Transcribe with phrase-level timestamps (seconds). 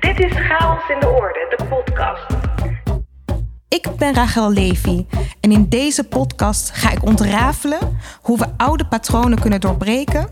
[0.00, 2.26] Dit is Chaos in de Orde, de podcast.
[3.68, 5.06] Ik ben Rachel Levy
[5.40, 10.28] en in deze podcast ga ik ontrafelen hoe we oude patronen kunnen doorbreken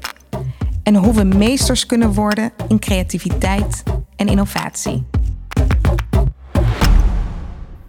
[0.82, 3.82] en hoe we meesters kunnen worden in creativiteit
[4.16, 5.06] en innovatie.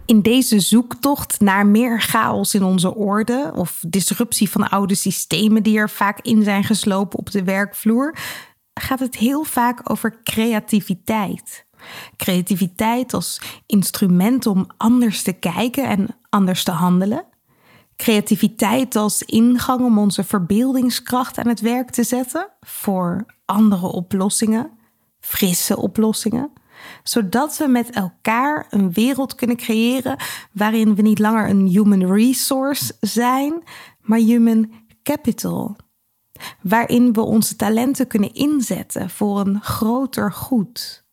[0.06, 5.78] In deze zoektocht naar meer chaos in onze orde of disruptie van oude systemen die
[5.78, 8.16] er vaak in zijn geslopen op de werkvloer,
[8.80, 11.65] gaat het heel vaak over creativiteit.
[12.16, 17.24] Creativiteit als instrument om anders te kijken en anders te handelen.
[17.96, 24.70] Creativiteit als ingang om onze verbeeldingskracht aan het werk te zetten voor andere oplossingen,
[25.20, 26.52] frisse oplossingen,
[27.02, 30.16] zodat we met elkaar een wereld kunnen creëren
[30.52, 33.62] waarin we niet langer een human resource zijn,
[34.00, 34.70] maar human
[35.02, 35.76] capital.
[36.62, 41.05] Waarin we onze talenten kunnen inzetten voor een groter goed.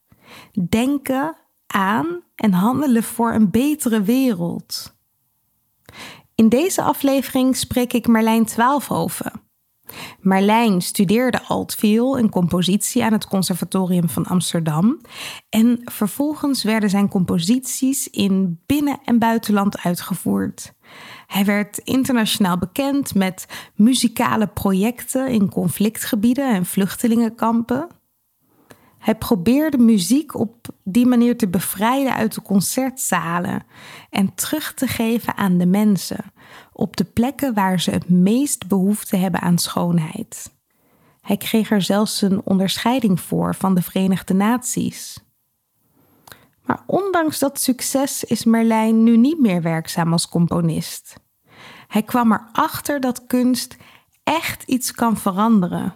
[0.70, 1.36] Denken
[1.68, 4.96] aan en handelen voor een betere wereld.
[6.36, 9.42] In deze aflevering spreek ik Marlijn Twaalfhoven.
[10.20, 15.02] Marlijn studeerde altviool en compositie aan het Conservatorium van Amsterdam.
[15.50, 20.74] En vervolgens werden zijn composities in binnen- en buitenland uitgevoerd.
[21.28, 27.88] Hij werd internationaal bekend met muzikale projecten in conflictgebieden en vluchtelingenkampen.
[29.04, 33.64] Hij probeerde muziek op die manier te bevrijden uit de concertzalen
[34.10, 36.34] en terug te geven aan de mensen,
[36.74, 40.52] op de plekken waar ze het meest behoefte hebben aan schoonheid.
[41.22, 45.20] Hij kreeg er zelfs een onderscheiding voor van de Verenigde Naties.
[46.66, 51.16] Maar ondanks dat succes is Merlijn nu niet meer werkzaam als componist.
[51.88, 53.78] Hij kwam erachter dat kunst
[54.24, 55.94] echt iets kan veranderen.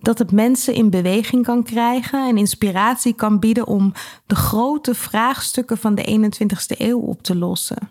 [0.00, 3.92] Dat het mensen in beweging kan krijgen en inspiratie kan bieden om
[4.26, 7.90] de grote vraagstukken van de 21ste eeuw op te lossen.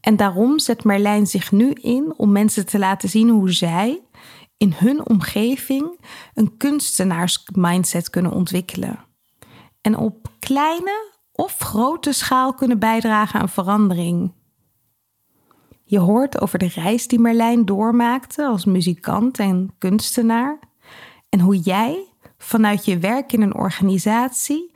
[0.00, 4.00] En daarom zet Merlijn zich nu in om mensen te laten zien hoe zij
[4.56, 6.00] in hun omgeving
[6.34, 9.04] een kunstenaarsmindset kunnen ontwikkelen.
[9.80, 14.32] En op kleine of grote schaal kunnen bijdragen aan verandering.
[15.84, 20.58] Je hoort over de reis die Merlijn doormaakte als muzikant en kunstenaar.
[21.30, 22.06] En hoe jij
[22.38, 24.72] vanuit je werk in een organisatie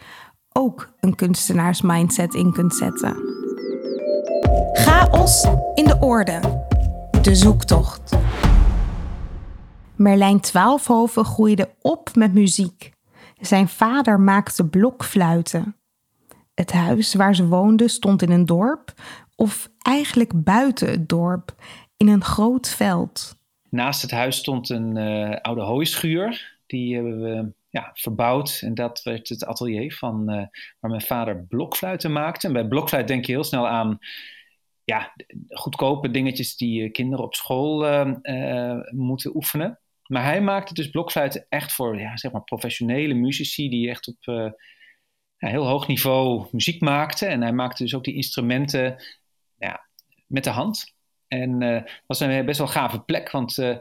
[0.52, 3.16] ook een kunstenaarsmindset in kunt zetten.
[4.72, 5.44] Chaos
[5.74, 6.40] in de orde.
[7.22, 8.16] De zoektocht.
[9.96, 12.92] Merlijn Twaalfhoven groeide op met muziek.
[13.40, 15.76] Zijn vader maakte blokfluiten.
[16.54, 18.92] Het huis waar ze woonde stond in een dorp,
[19.36, 21.54] of eigenlijk buiten het dorp,
[21.96, 23.36] in een groot veld.
[23.74, 26.58] Naast het huis stond een uh, oude hooischuur.
[26.66, 28.60] Die hebben we ja, verbouwd.
[28.64, 30.36] En dat werd het atelier van uh,
[30.80, 32.46] waar mijn vader blokfluiten maakte.
[32.46, 33.98] En bij blokfluit denk je heel snel aan
[34.84, 35.12] ja,
[35.48, 39.80] goedkope dingetjes die kinderen op school uh, moeten oefenen.
[40.06, 44.54] Maar hij maakte dus blokfluiten echt voor ja, zeg maar professionele muzici die echt op
[45.36, 47.28] heel hoog niveau muziek maakten.
[47.28, 49.04] En hij maakte dus ook die instrumenten
[49.58, 49.86] ja,
[50.26, 50.93] met de hand.
[51.28, 53.76] En uh, dat was een best wel gave plek, want uh,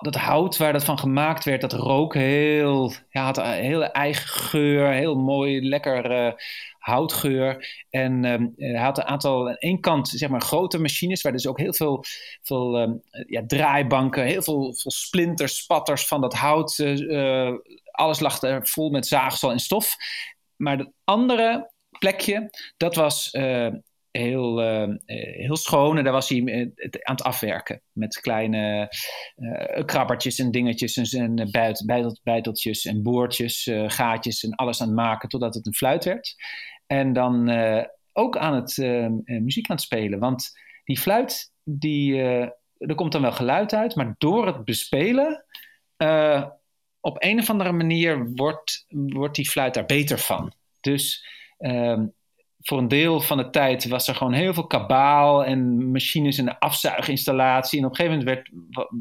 [0.00, 4.28] dat hout waar dat van gemaakt werd, dat rook heel, ja, had een hele eigen
[4.28, 6.34] geur, heel mooi, lekker
[6.78, 7.68] houtgeur.
[7.90, 11.46] En um, hij had een aantal, aan één kant zeg maar grote machines, waar dus
[11.46, 12.04] ook heel veel,
[12.42, 16.84] veel um, ja, draaibanken, heel veel, veel splinters, spatters van dat hout.
[17.90, 19.96] Alles lag er vol met zaagsel en stof.
[20.56, 23.30] Maar het andere plekje, dat was
[24.12, 25.98] heel, uh, heel schoon.
[25.98, 27.82] En daar was hij aan het afwerken.
[27.92, 28.92] Met kleine
[29.36, 34.86] uh, krabbertjes en dingetjes en, en bijt, bijtel, bijteltjes en boordjes, gaatjes en alles aan
[34.86, 36.34] het maken totdat het een fluit werd.
[36.86, 37.50] En dan
[38.12, 38.76] ook aan het
[39.26, 40.18] muziek aan het spelen.
[40.18, 40.50] Want
[40.84, 42.20] die fluit, die,
[42.76, 45.44] er komt dan wel geluid uit, maar door het bespelen
[47.00, 50.52] op een of andere manier wordt, wordt die fluit daar beter van.
[50.80, 51.26] Dus
[51.58, 52.14] um,
[52.62, 56.48] voor een deel van de tijd was er gewoon heel veel kabaal en machines en
[56.48, 57.78] een afzuiginstallatie.
[57.78, 58.50] En op een gegeven moment werd,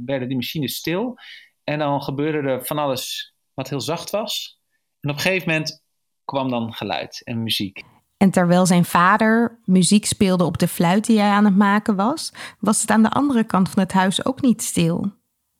[0.05, 1.17] werden die machines stil.
[1.63, 4.59] En dan gebeurde er van alles wat heel zacht was.
[4.99, 5.83] En op een gegeven moment
[6.25, 7.83] kwam dan geluid en muziek.
[8.17, 12.33] En terwijl zijn vader muziek speelde op de fluit die hij aan het maken was,
[12.59, 15.13] was het aan de andere kant van het huis ook niet stil.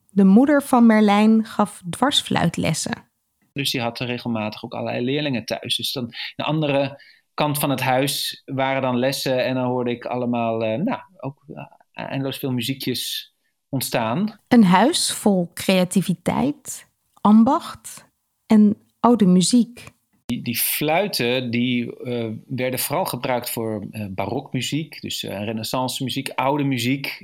[0.09, 3.09] De moeder van Merlijn gaf dwarsfluitlessen.
[3.53, 5.75] Dus die had regelmatig ook allerlei leerlingen thuis.
[5.75, 6.03] Dus dan
[6.35, 7.01] een andere
[7.41, 11.43] kant van het huis waren dan lessen en dan hoorde ik allemaal, uh, nou, ook
[11.47, 13.33] uh, eindeloos veel muziekjes
[13.69, 14.39] ontstaan.
[14.47, 16.87] Een huis vol creativiteit,
[17.21, 18.05] ambacht
[18.45, 19.91] en oude muziek.
[20.39, 26.63] Die, fluiten die, uh, werden vooral gebruikt voor uh, barokmuziek, dus uh, renaissance muziek, oude
[26.63, 27.23] muziek.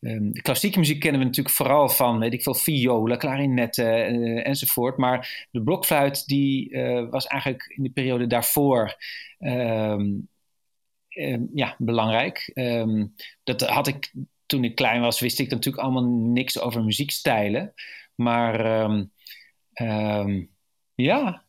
[0.00, 4.96] Um, klassieke muziek kennen we natuurlijk vooral van, weet ik veel, violen, klarinetten enzovoort.
[4.96, 6.78] Maar de blokfluit die
[7.10, 8.96] was eigenlijk in de periode daarvoor
[9.38, 10.28] um,
[11.54, 12.52] ja, belangrijk.
[13.42, 14.12] Dat had ik
[14.46, 17.74] toen ik klein was, wist ik natuurlijk allemaal niks over muziekstijlen.
[18.14, 18.88] Maar
[20.94, 21.43] ja,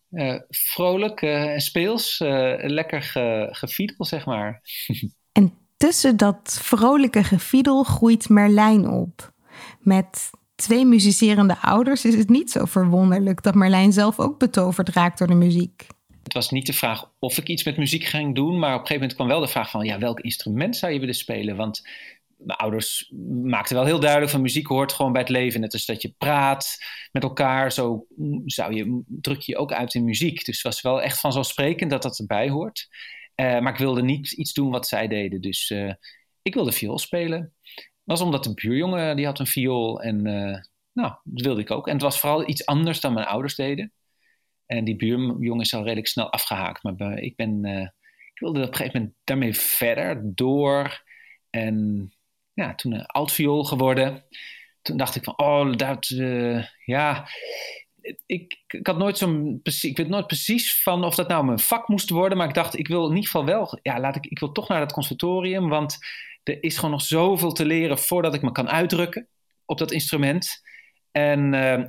[0.49, 4.61] vrolijk en uh, speels, uh, lekker ge, gefiedel, zeg maar.
[5.31, 9.33] en tussen dat vrolijke gefiedel groeit Merlijn op.
[9.79, 15.17] Met twee muzicerende ouders is het niet zo verwonderlijk dat Merlijn zelf ook betoverd raakt
[15.17, 15.87] door de muziek.
[16.23, 18.87] Het was niet de vraag of ik iets met muziek ging doen, maar op een
[18.87, 21.55] gegeven moment kwam wel de vraag van ja, welk instrument zou je willen spelen?
[21.55, 21.87] Want
[22.37, 23.11] mijn ouders
[23.43, 25.61] maakten wel heel duidelijk van muziek hoort gewoon bij het leven.
[25.61, 26.77] Net als dat je praat
[27.11, 28.05] met elkaar, zo
[28.45, 30.45] zou je, druk je ook uit in muziek.
[30.45, 32.87] Dus het was wel echt vanzelfsprekend dat dat erbij hoort.
[33.35, 35.41] Uh, maar ik wilde niet iets doen wat zij deden.
[35.41, 35.93] Dus uh,
[36.41, 37.53] ik wilde viool spelen.
[37.73, 40.21] Dat was omdat de buurjongen, die had een viool en
[40.93, 41.87] nou, dat wilde ik ook.
[41.87, 43.93] En het was vooral iets anders dan mijn ouders deden.
[44.65, 46.83] En die buurjongen is al redelijk snel afgehaakt.
[46.83, 47.65] Maar ik ben,
[48.33, 51.03] ik wilde op een gegeven moment daarmee verder door.
[51.49, 52.09] En
[52.55, 54.23] ja, toen altviool geworden.
[54.81, 57.27] Toen dacht ik van, oh, dat, uh, ja,
[58.25, 61.87] ik, ik had nooit zo'n, ik weet nooit precies van of dat nou mijn vak
[61.87, 64.39] moest worden, maar ik dacht, ik wil in ieder geval wel, ja, laat ik, ik
[64.39, 65.97] wil toch naar dat conservatorium, want
[66.43, 69.27] er is gewoon nog zoveel te leren voordat ik me kan uitdrukken
[69.65, 70.61] op dat instrument.
[71.17, 71.83] En uh,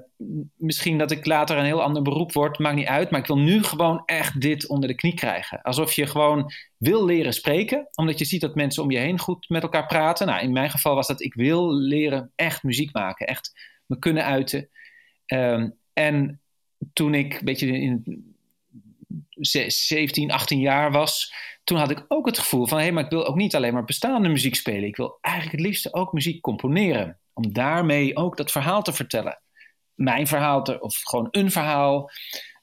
[0.57, 3.11] misschien dat ik later een heel ander beroep word, maakt niet uit.
[3.11, 5.63] Maar ik wil nu gewoon echt dit onder de knie krijgen.
[5.63, 9.49] Alsof je gewoon wil leren spreken, omdat je ziet dat mensen om je heen goed
[9.49, 10.27] met elkaar praten.
[10.27, 13.53] Nou, in mijn geval was dat ik wil leren echt muziek maken, echt
[13.87, 14.69] me kunnen uiten.
[15.27, 16.41] Um, en
[16.93, 18.05] toen ik een beetje in
[19.31, 21.35] 17, 18 jaar was,
[21.65, 23.73] toen had ik ook het gevoel van: hé, hey, maar ik wil ook niet alleen
[23.73, 24.89] maar bestaande muziek spelen.
[24.89, 29.41] Ik wil eigenlijk het liefste ook muziek componeren om daarmee ook dat verhaal te vertellen.
[29.95, 32.11] Mijn verhaal, te, of gewoon een verhaal.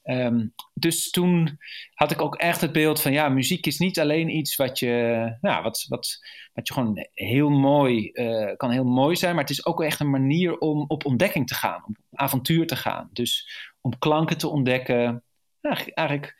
[0.03, 1.57] Um, dus toen
[1.93, 5.37] had ik ook echt het beeld van ja, muziek is niet alleen iets wat je,
[5.41, 6.19] nou, wat, wat,
[6.53, 9.99] wat je gewoon heel mooi, uh, kan heel mooi zijn, maar het is ook echt
[9.99, 13.09] een manier om op ontdekking te gaan, op avontuur te gaan.
[13.11, 13.49] Dus
[13.81, 15.23] om klanken te ontdekken,
[15.93, 16.35] eigenlijk,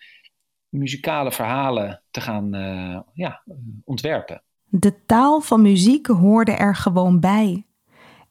[0.70, 3.44] muzikale verhalen te gaan uh, ja,
[3.84, 4.44] ontwerpen.
[4.64, 7.66] De taal van muziek hoorde er gewoon bij.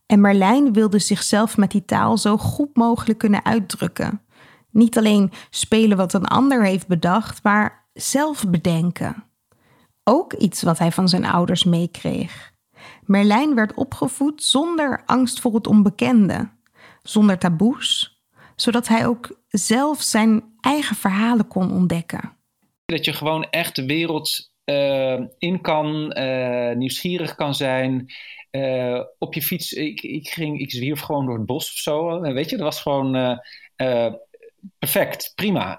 [0.06, 4.22] En Merlijn wilde zichzelf met die taal zo goed mogelijk kunnen uitdrukken.
[4.70, 9.25] Niet alleen spelen wat een ander heeft bedacht, maar zelf bedenken.
[10.04, 12.52] Ook iets wat hij van zijn ouders meekreeg.
[13.04, 16.50] Merlijn werd opgevoed zonder angst voor het onbekende,
[17.02, 18.20] zonder taboes,
[18.56, 22.37] zodat hij ook zelf zijn eigen verhalen kon ontdekken.
[22.84, 28.12] Dat je gewoon echt de wereld uh, in kan, uh, nieuwsgierig kan zijn
[28.52, 32.20] uh, op je fiets, ik, ik, ging, ik zwierf gewoon door het bos of zo.
[32.20, 33.40] Weet je, dat was gewoon
[33.76, 34.12] uh,
[34.78, 35.76] perfect, prima.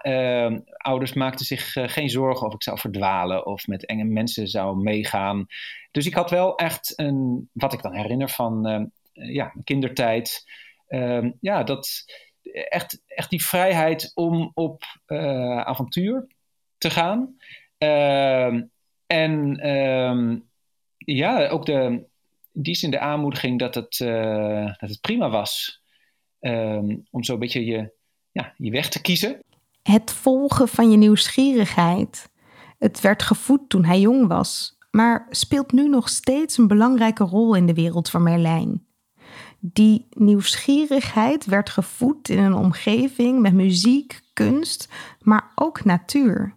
[0.77, 5.45] ouders maakten zich geen zorgen of ik zou verdwalen of met enge mensen zou meegaan.
[5.91, 10.43] Dus ik had wel echt een, wat ik dan herinner van ja, kindertijd.
[10.87, 12.03] Ehm, ja, dat
[12.69, 14.83] echt, echt die vrijheid om op
[15.63, 16.27] avontuur
[16.77, 17.37] te gaan.
[17.77, 18.63] Ehm,
[19.07, 20.49] en um,
[20.97, 22.05] ja, ook de,
[22.53, 25.81] die zin de aanmoediging dat het, uh, dat het prima was
[26.39, 27.93] um, om zo'n beetje je,
[28.31, 29.39] ja, je weg te kiezen.
[29.83, 32.31] Het volgen van je nieuwsgierigheid.
[32.77, 37.55] Het werd gevoed toen hij jong was, maar speelt nu nog steeds een belangrijke rol
[37.55, 38.85] in de wereld van Merlijn.
[39.59, 46.55] Die nieuwsgierigheid werd gevoed in een omgeving met muziek, kunst, maar ook natuur.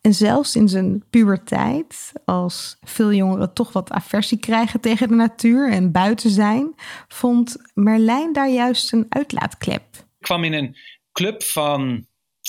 [0.00, 5.72] En zelfs in zijn puberteit, als veel jongeren toch wat aversie krijgen tegen de natuur
[5.72, 6.74] en buiten zijn,
[7.08, 9.82] vond Merlijn daar juist een uitlaatklep.
[9.96, 10.76] Ik kwam in een
[11.12, 12.06] club van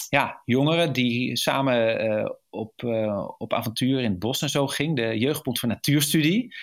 [0.10, 4.96] ja, jongeren die samen uh, op, uh, op avontuur in het bos en zo ging,
[4.96, 6.56] de Jeugdbond voor Natuurstudie.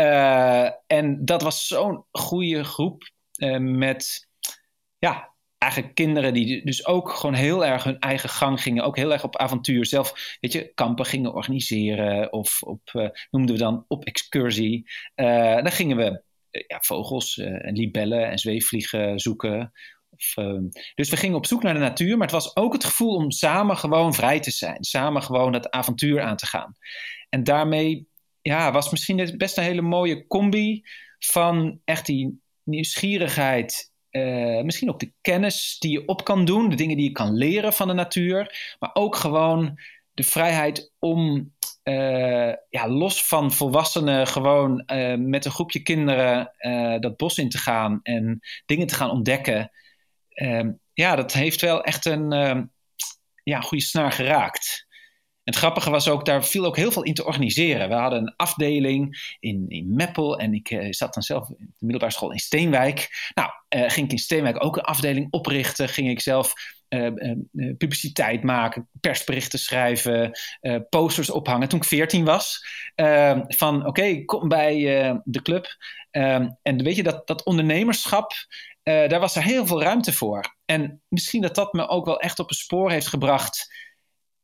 [0.00, 3.10] Uh, en dat was zo'n goede groep
[3.58, 4.28] met
[4.98, 5.33] ja,
[5.64, 8.84] eigenlijk kinderen die dus ook gewoon heel erg hun eigen gang gingen.
[8.84, 9.86] Ook heel erg op avontuur.
[9.86, 12.32] Zelf, weet je, kampen gingen organiseren.
[12.32, 14.90] Of op, uh, noemden we dan op excursie.
[15.16, 19.72] Uh, dan gingen we uh, ja, vogels en libellen en zweefvliegen zoeken.
[20.10, 20.62] Of, ehm,
[20.94, 22.16] dus we gingen op zoek naar de natuur.
[22.16, 24.84] Maar het was ook het gevoel om samen gewoon vrij te zijn.
[24.84, 26.74] Samen gewoon dat avontuur aan te gaan.
[27.28, 28.06] En daarmee
[28.42, 30.82] ja, was misschien best een hele mooie combi
[31.18, 36.76] van echt die nieuwsgierigheid eh, misschien ook de kennis die je op kan doen, de
[36.76, 39.78] dingen die je kan leren van de natuur, maar ook gewoon
[40.12, 41.52] de vrijheid om
[41.84, 46.52] uh, ja, los van volwassenen gewoon uh, met een groepje kinderen
[47.00, 49.70] dat bos in te gaan en dingen te gaan ontdekken.
[50.28, 52.64] Ehm, ja, dat heeft wel echt een ehm,
[53.42, 54.86] ja, goede snaar geraakt.
[55.44, 57.88] Het grappige was ook, daar viel ook heel veel in te organiseren.
[57.88, 61.66] We hadden een afdeling in, in Meppel en ik uh, zat dan zelf in de
[61.78, 63.30] middelbare school in Steenwijk.
[63.34, 65.88] Nou, uh, ging ik in Steenwijk ook een afdeling oprichten.
[65.88, 66.52] Ging ik zelf
[66.88, 67.32] uh,
[67.78, 70.38] publiciteit maken, persberichten schrijven,
[70.88, 71.68] posters ophangen.
[71.68, 74.74] Toen ik 14 was, ehm, van oké, okay, kom bij
[75.24, 75.76] de club.
[76.10, 78.32] Ehm, en weet je, dat, dat ondernemerschap,
[78.82, 80.56] daar was er heel veel ruimte voor.
[80.64, 83.68] En misschien dat dat me ook wel echt op een spoor heeft gebracht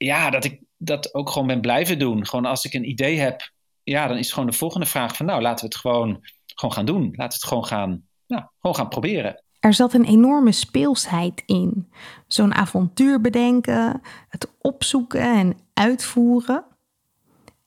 [0.05, 2.27] ja, dat ik dat ook gewoon ben blijven doen.
[2.27, 3.51] Gewoon als ik een idee heb,
[3.83, 6.21] ja, dan is gewoon de volgende vraag van nou, laten we het gewoon,
[6.55, 7.03] gewoon gaan doen.
[7.03, 9.43] Laten we het gewoon gaan, nou, gewoon gaan proberen.
[9.61, 11.93] Er zat een enorme speelsheid in.
[12.27, 16.65] Zo'n avontuur bedenken, het opzoeken en uitvoeren.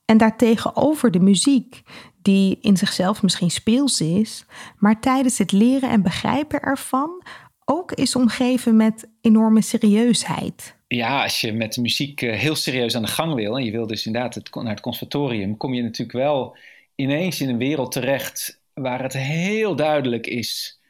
[0.05, 1.81] En daartegenover de muziek,
[2.21, 4.45] die in zichzelf misschien speels is,
[4.77, 7.23] maar tijdens het leren en begrijpen ervan
[7.65, 13.01] ook is omgeven met enorme serieusheid ja, als je met muziek eh, heel serieus aan
[13.01, 16.57] de gang wil en je wil dus inderdaad naar het conservatorium, kom je natuurlijk wel
[16.95, 20.81] ineens in een wereld terecht waar het heel duidelijk is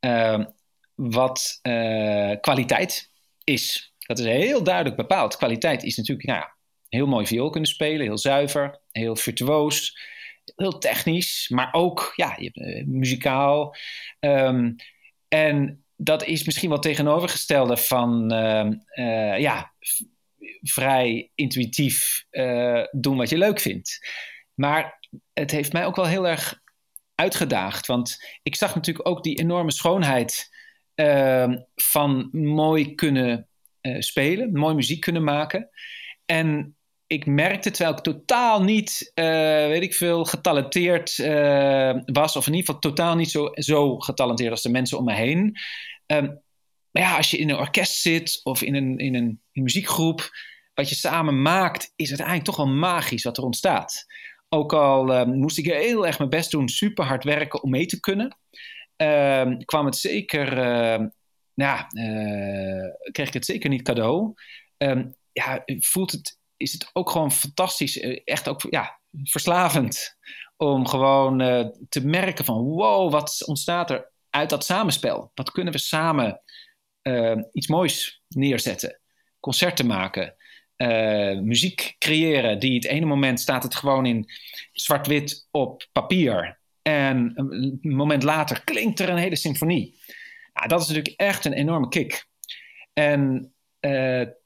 [0.00, 0.44] uh,
[0.94, 3.10] wat uh, kwaliteit
[3.44, 3.94] is.
[3.98, 5.36] Dat is heel duidelijk bepaald.
[5.36, 6.54] Kwaliteit is natuurlijk nou ja,
[6.88, 9.98] heel mooi viool kunnen spelen, heel zuiver, heel virtuoos,
[10.56, 13.76] heel technisch, maar ook ja, je, muzikaal.
[14.20, 14.76] Um,
[15.28, 19.72] en dat is misschien wel tegenovergestelde van uh, uh, ja,
[20.62, 24.08] vrij intuïtief uh, doen wat je leuk vindt.
[24.54, 26.60] Maar het heeft mij ook wel heel erg
[27.14, 27.86] uitgedaagd.
[27.86, 30.50] Want ik zag natuurlijk ook die enorme schoonheid
[30.94, 33.48] ehm, van mooi kunnen
[33.98, 35.70] spelen, mooi muziek kunnen maken.
[36.24, 36.76] En
[37.12, 39.24] ik merkte, terwijl ik totaal niet, uh,
[39.66, 44.50] weet ik veel, getalenteerd uh, was, of in ieder geval totaal niet zo, zo getalenteerd
[44.50, 45.56] als de mensen om me heen,
[46.06, 46.42] Um,
[46.90, 50.30] maar ja, als je in een orkest zit of in een, in een, muziekgroep,
[50.74, 54.06] wat je samen maakt, is uiteindelijk toch wel magisch wat er ontstaat.
[54.48, 57.86] Ook al um, moest ik heel erg mijn best doen, super hard werken om mee
[57.86, 58.36] te kunnen,
[58.96, 61.06] um, kwam het zeker, uh,
[61.54, 64.34] nou, uh, kreeg ik het zeker niet cadeau.
[65.32, 70.16] ja, voelt het, is het ook gewoon fantastisch, eh, echt ook ja, verslavend
[70.56, 75.30] om gewoon uh, te merken van wow, wat ontstaat er uit dat samenspel.
[75.34, 76.42] Wat kunnen we samen
[77.02, 79.00] uh, iets moois neerzetten?
[79.40, 80.36] Concerten maken,
[81.42, 84.26] muziek creëren, die het ene moment staat het gewoon in
[84.72, 86.60] zwart-wit op papier.
[86.82, 89.98] En een moment later klinkt er een hele symfonie.
[90.66, 92.26] Dat is natuurlijk echt een enorme kick.
[92.92, 93.52] En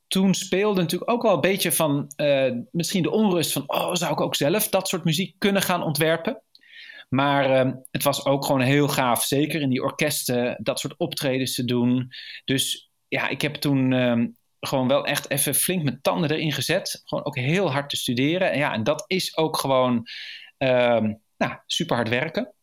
[0.09, 2.13] toen speelde natuurlijk ook wel een beetje van
[2.71, 6.43] misschien de onrust van, oh, zou ik ook zelf dat soort muziek kunnen gaan ontwerpen?
[7.09, 11.55] Maar ehm, het was ook gewoon heel gaaf, zeker in die orkesten, dat soort optredens
[11.55, 12.09] te doen.
[12.45, 14.27] Dus ja, ik heb toen ehm,
[14.61, 17.03] gewoon wel echt even flink mijn tanden erin gezet.
[17.05, 18.51] Gewoon ook heel hard te studeren.
[18.53, 20.07] En ja, en dat is ook gewoon
[20.57, 22.55] ehm, nou, super hard werken.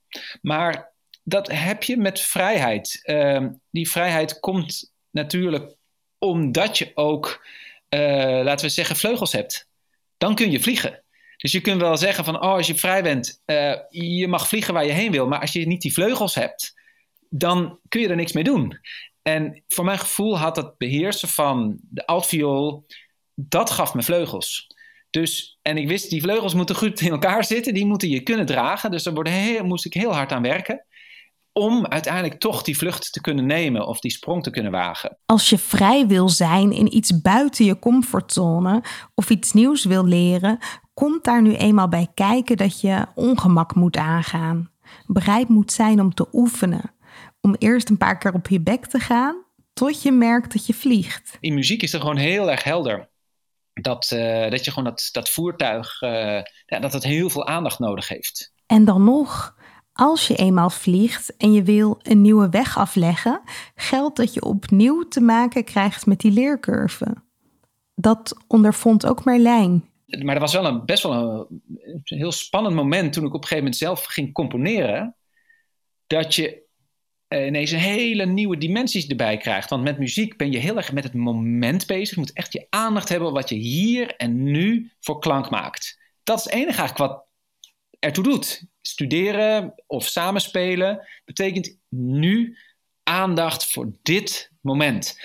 [0.41, 3.01] Maar dat heb je met vrijheid.
[3.69, 5.75] die vrijheid komt natuurlijk
[6.23, 7.45] omdat je ook,
[7.89, 7.99] uh,
[8.43, 9.67] laten we zeggen, vleugels hebt.
[10.17, 11.03] Dan kun je vliegen.
[11.37, 14.73] Dus je kunt wel zeggen van, oh, als je vrij bent, uh, je mag vliegen
[14.73, 16.73] waar je heen wil, maar als je niet die vleugels hebt,
[17.29, 18.79] dan kun je er niks mee doen.
[19.21, 22.85] En voor mijn gevoel had het beheersen van de altviool,
[23.35, 24.67] dat gaf me vleugels.
[25.09, 28.45] Dus, en ik wist, die vleugels moeten goed in elkaar zitten, die moeten je kunnen
[28.45, 28.91] dragen.
[28.91, 30.85] Dus daar moest ik heel hard aan werken
[31.53, 35.17] om uiteindelijk toch die vlucht te kunnen nemen of die sprong te kunnen wagen.
[35.25, 38.83] Als je vrij wil zijn in iets buiten je comfortzone
[39.15, 40.57] of iets nieuws wil leren,
[40.93, 44.71] komt daar nu eenmaal bij kijken dat je ongemak moet aangaan.
[45.05, 46.91] Bereid moet zijn om te oefenen.
[47.41, 49.43] Om eerst een paar keer op je bek te gaan,
[49.73, 51.37] tot je merkt dat je vliegt.
[51.39, 53.11] In muziek is er gewoon heel erg helder.
[53.73, 57.79] Dat, uh, dat je gewoon dat, dat voertuig, uh, ja, dat het heel veel aandacht
[57.79, 58.53] nodig heeft.
[58.65, 59.55] En dan nog,
[59.93, 63.41] als je eenmaal vliegt en je wil een nieuwe weg afleggen,
[63.75, 67.15] geldt dat je opnieuw te maken krijgt met die leercurve.
[67.95, 71.47] Dat ondervond ook Merlijn maar er was wel een best wel
[71.77, 75.15] een, heel spannend moment toen ik op een gegeven moment zelf ging componeren.
[76.07, 76.61] Dat je
[77.29, 79.69] uh, ineens een hele nieuwe dimensies erbij krijgt.
[79.69, 82.09] Want met muziek ben je heel erg met het moment bezig.
[82.09, 85.99] Je moet echt je aandacht hebben wat je hier en nu voor klank maakt.
[86.23, 87.25] Dat is het enige eigenlijk wat
[88.03, 88.65] ertoe doet.
[88.81, 92.57] Studeren of samenspelen betekent nu
[93.03, 95.19] aandacht voor dit moment.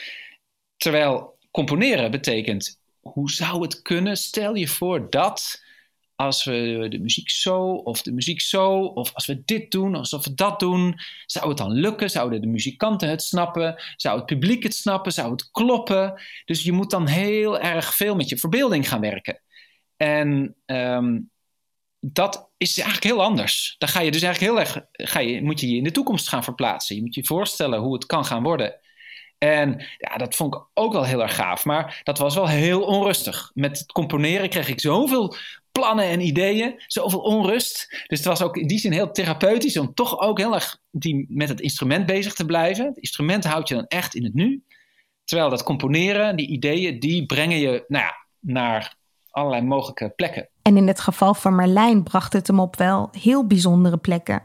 [0.76, 4.16] Terwijl componeren betekent, hoe zou het kunnen?
[4.16, 5.62] Stel je voor dat
[6.14, 10.25] als we de muziek zo of de muziek zo, of als we dit doen, alsof
[10.25, 10.94] we dat doen,
[11.26, 12.11] zou het dan lukken?
[12.11, 13.82] Zouden de muzikanten het snappen?
[13.97, 15.12] Zou het publiek het snappen?
[15.12, 16.23] Zou het kloppen?
[16.44, 19.42] Dus je moet dan heel erg veel met je verbeelding gaan werken.
[19.97, 21.20] En ehm,
[22.00, 23.74] dat is eigenlijk heel anders.
[23.78, 26.28] Dan ga je dus eigenlijk heel erg, ga je, moet je je in de toekomst
[26.28, 26.96] gaan verplaatsen.
[26.96, 28.80] Je moet je voorstellen hoe het kan gaan worden.
[29.38, 31.64] En ja, dat vond ik ook wel heel erg gaaf.
[31.64, 33.50] Maar dat was wel heel onrustig.
[33.54, 35.36] Met het componeren kreeg ik zoveel
[35.72, 37.86] plannen en ideeën, zoveel onrust.
[38.06, 41.26] Dus het was ook in die zin heel therapeutisch om toch ook heel erg die,
[41.28, 42.86] met het instrument bezig te blijven.
[42.86, 44.62] Het instrument houdt je dan echt in het nu.
[45.24, 48.96] Terwijl dat componeren, die ideeën, die brengen je nou ja, naar
[49.30, 50.49] allerlei mogelijke plekken.
[50.62, 54.42] En in het geval van Merlijn bracht het hem op wel heel bijzondere plekken.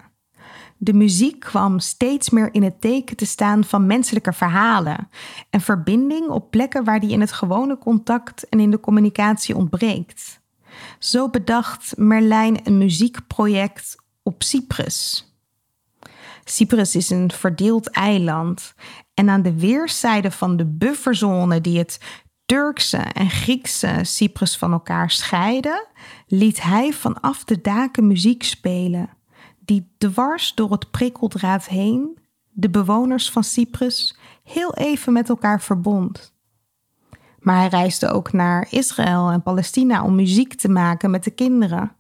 [0.78, 5.10] De muziek kwam steeds meer in het teken te staan van menselijke verhalen
[5.50, 10.42] en verbinding op plekken waar die in het gewone contact en in de communicatie ontbreekt.
[11.00, 15.28] Zo bedacht Merlijn een muziekproject op Cyprus.
[16.44, 18.74] Cyprus is een verdeeld eiland
[19.14, 22.23] en aan de weerszijden van de bufferzone die het
[22.54, 25.86] Turkse en Griekse Cyprus van elkaar scheiden,
[26.28, 29.10] liet hij vanaf de daken muziek spelen,
[29.60, 32.18] die dwars door het prikkeldraad heen
[32.50, 36.34] de bewoners van Cyprus heel even met elkaar verbond.
[37.40, 41.92] Maar hij reisde ook naar Israël en Palestina om muziek te maken met de kinderen.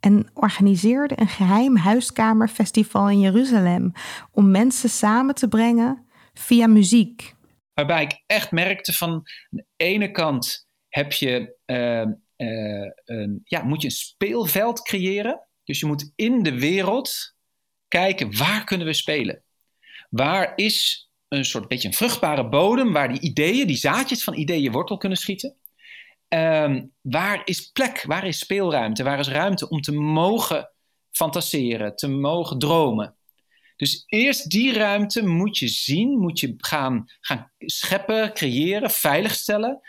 [0.00, 3.92] En organiseerde een geheim huiskamerfestival in Jeruzalem
[4.30, 7.36] om mensen samen te brengen via muziek.
[7.78, 12.00] Waarbij ik echt merkte van aan de ene kant heb je, uh,
[12.48, 15.48] uh, een, ja, moet je een speelveld creëren.
[15.64, 17.34] Dus je moet in de wereld
[17.88, 19.42] kijken waar kunnen we spelen.
[20.10, 24.72] Waar is een soort beetje een vruchtbare bodem waar die ideeën, die zaadjes van ideeën
[24.72, 25.56] wortel kunnen schieten.
[26.28, 30.72] Ehm, waar is plek, waar is speelruimte, waar is ruimte om te mogen
[31.10, 33.17] fantaseren, te mogen dromen.
[33.78, 39.80] Dus eerst die ruimte moet je zien, moet je gaan, gaan scheppen, creëren, veiligstellen.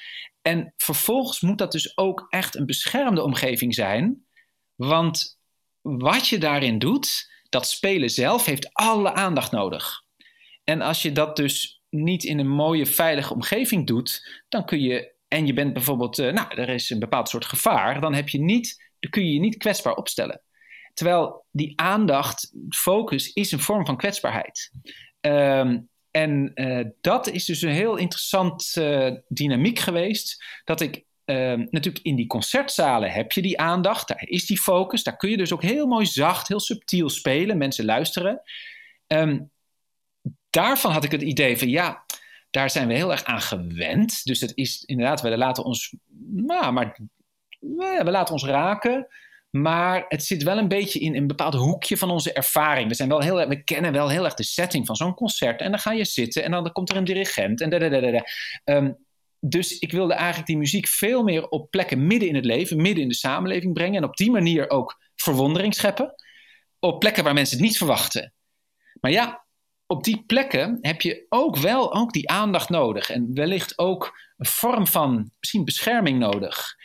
[0.41, 4.25] En vervolgens moet dat dus ook echt een beschermde omgeving zijn.
[4.75, 5.39] Want
[5.81, 10.03] wat je daarin doet, dat spelen zelf heeft alle aandacht nodig.
[10.63, 15.13] En als je dat dus niet in een mooie, veilige omgeving doet, dan kun je,
[15.27, 18.39] en je bent bijvoorbeeld, uh, nou, er is een bepaald soort gevaar, dan, heb je
[18.39, 20.41] niet, dan kun je je niet kwetsbaar opstellen.
[20.99, 24.71] Terwijl die aandacht, focus, is een vorm van kwetsbaarheid.
[25.21, 30.43] Um, en uh, dat is dus een heel interessant uh, dynamiek geweest.
[30.63, 35.03] Dat ik uh, natuurlijk in die concertzalen heb je die aandacht, daar is die focus.
[35.03, 37.57] Daar kun je dus ook heel mooi zacht, heel subtiel spelen.
[37.57, 38.41] Mensen luisteren.
[39.07, 39.51] Um,
[40.49, 42.05] daarvan had ik het idee van ja,
[42.49, 44.23] daar zijn we heel erg aan gewend.
[44.23, 45.95] Dus het is inderdaad, we laten ons,
[46.31, 46.99] nou, maar
[47.59, 49.07] we laten ons raken.
[49.49, 52.87] Maar het zit wel een beetje in een bepaald hoekje van onze ervaring.
[52.87, 55.61] We, zijn wel heel, kennen wel heel erg de setting van zo'n concert.
[55.61, 57.61] En dan ga je zitten en dan komt er een dirigent.
[57.61, 58.23] En
[58.63, 58.97] um,
[59.39, 63.03] dus ik wilde eigenlijk die muziek veel meer op plekken midden in het leven, midden
[63.03, 63.95] in de samenleving brengen.
[63.95, 66.15] En op die manier ook verwondering scheppen.
[66.79, 68.33] Op plekken waar mensen het niet verwachten.
[69.01, 69.45] Maar ja,
[69.87, 73.09] op die plekken heb je ook wel ook die aandacht nodig.
[73.09, 76.75] En wellicht ook een vorm van misschien bescherming nodig.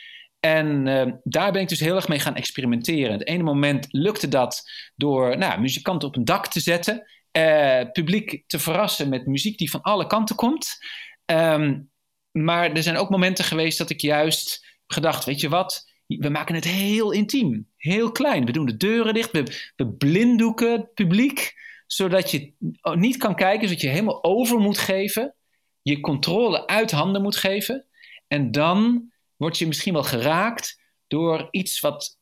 [0.45, 3.11] En uh, daar ben ik dus heel erg mee gaan experimenteren.
[3.11, 7.07] Het ene moment lukte dat door nou, muzikanten op een dak te zetten.
[7.37, 10.77] Uh, publiek te verrassen met muziek die van alle kanten komt.
[11.25, 11.89] Um,
[12.31, 16.55] maar er zijn ook momenten geweest dat ik juist gedacht, weet je wat, we maken
[16.55, 18.45] het heel intiem, heel klein.
[18.45, 21.53] We doen de deuren dicht, we, we blinddoeken het publiek
[21.87, 25.35] zodat je niet kan kijken, zodat je helemaal over moet geven,
[25.81, 27.85] je controle uit handen moet geven.
[28.27, 32.17] En dan word je misschien wel geraakt door iets wat,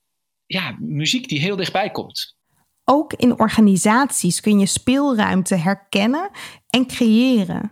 [0.46, 2.36] ja, muziek die heel dichtbij komt.
[2.84, 6.30] Ook in organisaties kun je speelruimte herkennen
[6.68, 7.72] en creëren.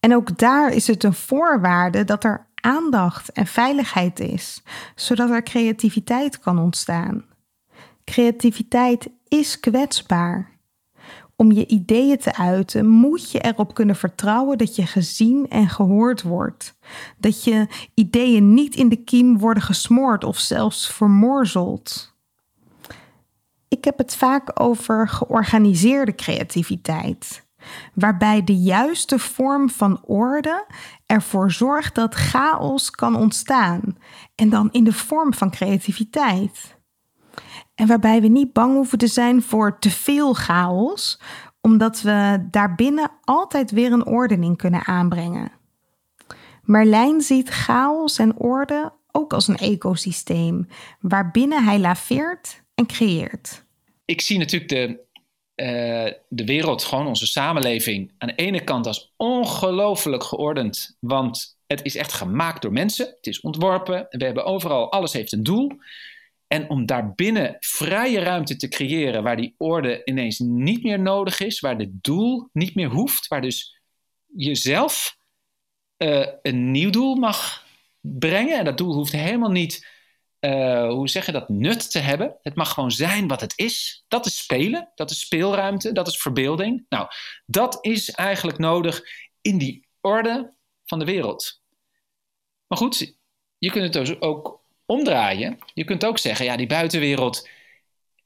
[0.00, 4.62] En ook daar is het een voorwaarde dat er aandacht en veiligheid is,
[4.94, 7.24] zodat er creativiteit kan ontstaan.
[8.04, 10.55] Creativiteit is kwetsbaar
[11.36, 16.22] om je ideeën te uiten, moet je erop kunnen vertrouwen dat je gezien en gehoord
[16.22, 16.78] wordt.
[17.18, 22.14] Dat je ideeën niet in de kiem worden gesmoord of zelfs vermorzeld.
[23.68, 27.46] Ik heb het vaak over georganiseerde creativiteit,
[27.94, 30.66] waarbij de juiste vorm van orde
[31.06, 33.82] ervoor zorgt dat chaos kan ontstaan
[34.34, 36.75] en dan in de vorm van creativiteit.
[37.76, 41.20] En waarbij we niet bang hoeven te zijn voor te veel chaos,
[41.60, 45.52] omdat we daarbinnen altijd weer een ordening kunnen aanbrengen.
[46.62, 50.68] Merlijn ziet chaos en orde ook als een ecosysteem,
[51.00, 53.64] waarbinnen hij laveert en creëert.
[54.04, 55.00] Ik zie natuurlijk de,
[55.56, 61.84] uh, de wereld, gewoon onze samenleving, aan de ene kant als ongelooflijk geordend, want het
[61.84, 65.72] is echt gemaakt door mensen, het is ontworpen, we hebben overal, alles heeft een doel.
[66.46, 71.60] En om daarbinnen vrije ruimte te creëren waar die orde ineens niet meer nodig is,
[71.60, 73.80] waar het doel niet meer hoeft, waar dus
[74.26, 75.16] jezelf
[75.98, 77.66] uh, een nieuw doel mag
[78.00, 78.58] brengen.
[78.58, 79.86] En dat doel hoeft helemaal niet,
[80.40, 82.36] uh, hoe zeg je dat, nut te hebben.
[82.42, 84.04] Het mag gewoon zijn wat het is.
[84.08, 86.86] Dat is spelen, dat is speelruimte, dat is verbeelding.
[86.88, 87.08] Nou,
[87.46, 89.02] dat is eigenlijk nodig
[89.40, 90.54] in die orde
[90.84, 91.62] van de wereld.
[92.66, 93.16] Maar goed,
[93.58, 95.58] je kunt het dus ook omdraaien.
[95.74, 97.48] Je kunt ook zeggen, ja, die buitenwereld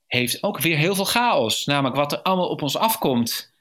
[0.07, 1.65] heeft ook weer heel veel chaos.
[1.65, 3.53] Namelijk wat er allemaal op ons afkomt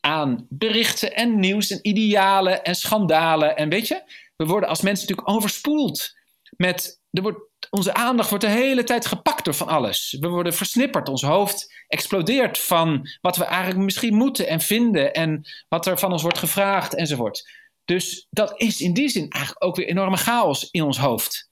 [0.00, 3.56] aan berichten en nieuws en idealen en schandalen.
[3.56, 4.02] En weet je,
[4.36, 6.18] we worden als mensen natuurlijk overspoeld
[6.56, 6.98] met.
[7.10, 7.38] Er wordt,
[7.70, 10.16] onze aandacht wordt de hele tijd gepakt door van alles.
[10.20, 11.08] We worden versnipperd.
[11.08, 15.14] Ons hoofd explodeert van wat we eigenlijk misschien moeten en vinden.
[15.14, 17.50] En wat er van ons wordt gevraagd enzovoort.
[17.84, 21.49] Dus dat is in die zin eigenlijk ook weer enorme chaos in ons hoofd.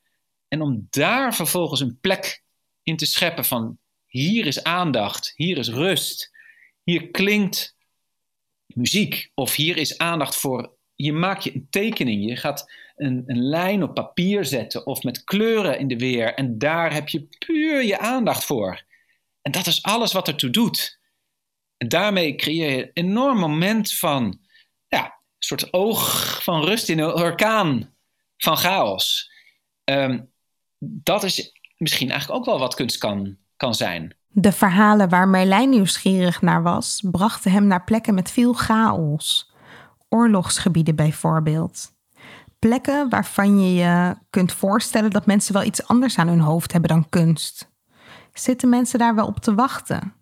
[0.49, 2.43] En om daar vervolgens een plek
[2.83, 6.31] in te scheppen van hier is aandacht, hier is rust,
[6.83, 7.77] hier klinkt
[8.67, 13.43] muziek of hier is aandacht voor, je maakt je een tekening, je gaat een, een
[13.43, 17.83] lijn op papier zetten of met kleuren in de weer en daar heb je puur
[17.83, 18.87] je aandacht voor.
[19.43, 21.01] En dat is alles wat ertoe doet.
[21.77, 24.41] En daarmee creëer je een enorm moment van,
[24.89, 27.95] ja, een soort oog van rust in een orkaan
[28.37, 29.31] van chaos.
[29.85, 30.33] Um,
[30.79, 34.17] dat is misschien eigenlijk ook wel wat kunst kan, kan zijn.
[34.29, 39.53] De verhalen waar Merlijn nieuwsgierig naar was, brachten hem naar plekken met veel chaos.
[40.09, 41.97] Oorlogsgebieden bijvoorbeeld.
[42.59, 46.91] Plekken waarvan je je kunt voorstellen dat mensen wel iets anders aan hun hoofd hebben
[46.91, 47.71] dan kunst.
[48.33, 50.13] Zitten mensen daar wel op te wachten?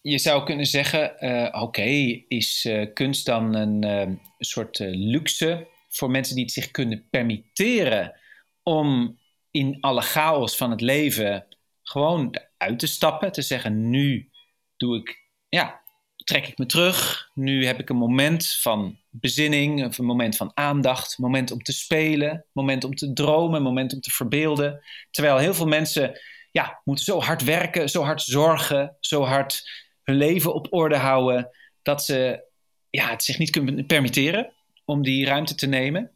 [0.00, 1.82] Je zou kunnen zeggen: uh, oké,
[2.28, 8.20] is uh, kunst dan een uh, soort luxe voor mensen die het zich kunnen permitteren
[8.62, 9.18] om
[9.52, 11.46] in alle chaos van het leven
[11.82, 13.32] gewoon uit te stappen.
[13.32, 14.30] Te zeggen, nu
[14.76, 15.82] doe ik, ja,
[16.24, 17.28] trek ik me terug.
[17.34, 22.44] Nu heb ik een moment van bezinning, een moment van aandacht, moment om te spelen,
[22.52, 24.82] moment om te dromen, een moment om te verbeelden.
[25.10, 29.70] Terwijl heel veel mensen, ja, moeten zo hard werken, zo hard zorgen, zo hard
[30.02, 31.50] hun leven op orde houden,
[31.82, 32.44] dat ze
[32.90, 34.52] ja, het zich niet kunnen permitteren
[34.84, 36.10] om die ruimte te nemen.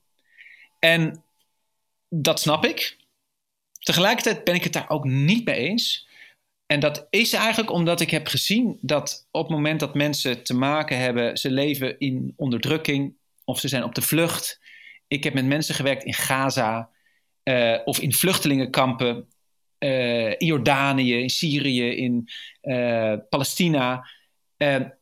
[0.78, 1.24] En
[2.08, 2.96] dat snap ik.
[3.86, 6.08] Tegelijkertijd ben ik het daar ook niet mee eens.
[6.66, 10.54] En dat is eigenlijk omdat ik heb gezien dat op het moment dat mensen te
[10.54, 14.60] maken hebben, ze leven in onderdrukking of ze zijn op de vlucht.
[15.06, 16.90] Ik heb met mensen gewerkt in Gaza
[17.44, 19.28] uh, of in vluchtelingenkampen
[19.78, 22.28] uh, in Jordanië, in Syrië, in
[22.62, 24.08] uh, Palestina.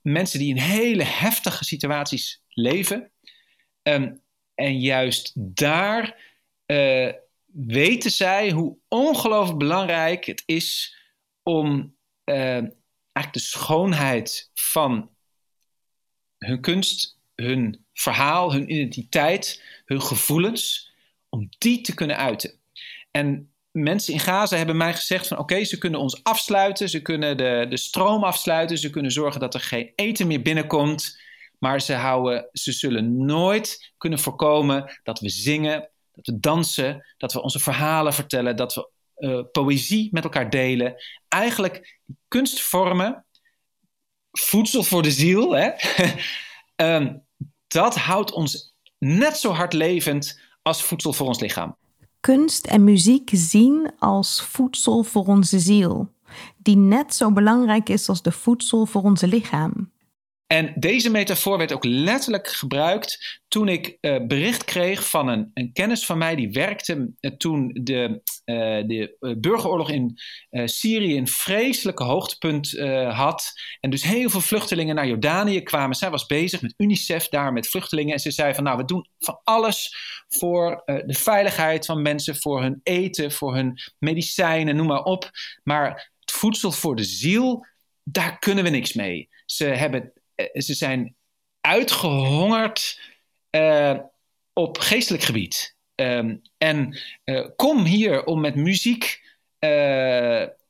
[0.02, 3.12] mensen die in hele heftige situaties leven.
[3.82, 4.22] Um,
[4.54, 6.32] en juist daar
[7.54, 10.96] weten zij hoe ongelooflijk belangrijk het is
[11.42, 15.10] om uh, eigenlijk de schoonheid van
[16.38, 20.92] hun kunst, hun verhaal, hun identiteit, hun gevoelens,
[21.28, 22.60] om die te kunnen uiten.
[23.10, 27.36] En mensen in Gaza hebben mij gezegd van oké, ze kunnen ons afsluiten, ze kunnen
[27.36, 31.20] de, de stroom afsluiten, ze kunnen zorgen dat er geen eten meer binnenkomt,
[31.58, 37.32] maar ze, houden, ze zullen nooit kunnen voorkomen dat we zingen, dat we dansen, dat
[37.32, 40.94] we onze verhalen vertellen, dat we uh, poëzie met elkaar delen.
[41.28, 43.24] Eigenlijk kunstvormen,
[44.30, 45.70] voedsel voor de ziel, hè?
[46.76, 47.22] um,
[47.66, 51.76] dat houdt ons net zo hard levend als voedsel voor ons lichaam.
[52.20, 56.12] Kunst en muziek zien als voedsel voor onze ziel,
[56.56, 59.92] die net zo belangrijk is als de voedsel voor onze lichaam.
[60.54, 65.72] En deze metafoor werd ook letterlijk gebruikt toen ik uh, bericht kreeg van een, een,
[65.72, 68.54] kennis van mij die werkte uh, toen de, uh,
[68.86, 70.18] de burgeroorlog in
[70.64, 72.70] Syrië een vreselijke hoogtepunt
[73.10, 73.52] had.
[73.80, 75.96] En dus heel veel vluchtelingen naar Jordanië kwamen.
[75.96, 78.12] Zij was bezig met UNICEF daar met vluchtelingen.
[78.12, 79.96] En ze zei van nou we doen van alles
[80.28, 85.30] voor de veiligheid van mensen, voor hun eten, voor hun medicijnen, noem maar op.
[85.62, 87.66] Maar het voedsel voor de ziel,
[88.02, 89.28] daar kunnen we niks mee.
[89.46, 90.13] Ze hebben eh,
[90.52, 91.16] ze zijn
[91.60, 93.00] uitgehongerd
[93.50, 93.98] uh,
[94.52, 95.76] op geestelijk gebied.
[95.94, 99.22] Um, en uh, kom hier om met muziek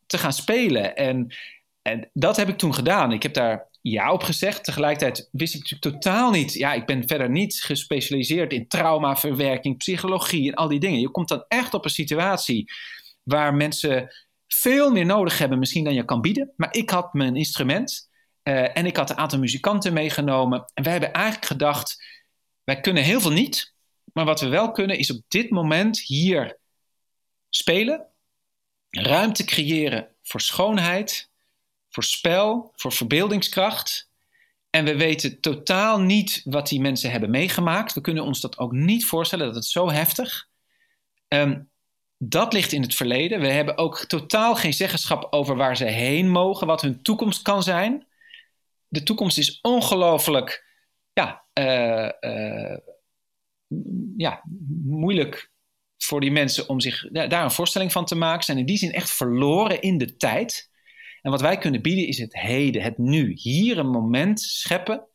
[0.07, 0.96] te gaan spelen.
[0.96, 1.35] En,
[1.83, 3.12] en dat heb ik toen gedaan.
[3.12, 4.64] Ik heb daar ja op gezegd.
[4.64, 6.53] Tegelijkertijd wist ik natuurlijk totaal niet.
[6.53, 11.00] Ja, ik ben verder niet gespecialiseerd in traumaverwerking, psychologie en al die dingen.
[11.00, 12.72] Je komt dan echt op een situatie
[13.22, 14.14] waar mensen
[14.46, 16.53] veel meer nodig hebben, misschien dan je kan bieden.
[16.57, 18.09] Maar ik had mijn instrument
[18.44, 20.64] uh, en ik had een aantal muzikanten meegenomen.
[20.74, 22.04] En wij hebben eigenlijk gedacht:
[22.64, 23.72] wij kunnen heel veel niet.
[24.12, 26.59] Maar wat we wel kunnen is op dit moment hier
[27.48, 28.07] spelen,
[28.90, 31.30] ruimte creëren voor schoonheid,
[31.90, 34.09] voor spel, voor verbeeldingskracht.
[34.70, 37.92] En we weten totaal niet wat die mensen hebben meegemaakt.
[37.92, 40.48] We kunnen ons dat ook niet voorstellen, dat het zo heftig.
[41.28, 41.70] Um,
[42.18, 43.40] dat ligt in het verleden.
[43.40, 47.62] We hebben ook totaal geen zeggenschap over waar ze heen mogen, wat hun toekomst kan
[47.62, 48.07] zijn.
[48.94, 50.64] De toekomst is ongelooflijk
[51.12, 52.76] ja, uh, uh,
[54.16, 54.42] ja,
[54.85, 55.50] moeilijk
[55.96, 58.38] voor die mensen om zich daar een voorstelling van te maken.
[58.38, 60.70] Ze zijn in die zin echt verloren in de tijd.
[61.22, 63.33] En wat wij kunnen bieden is het heden, het nu.
[63.35, 65.07] Hier een moment scheppen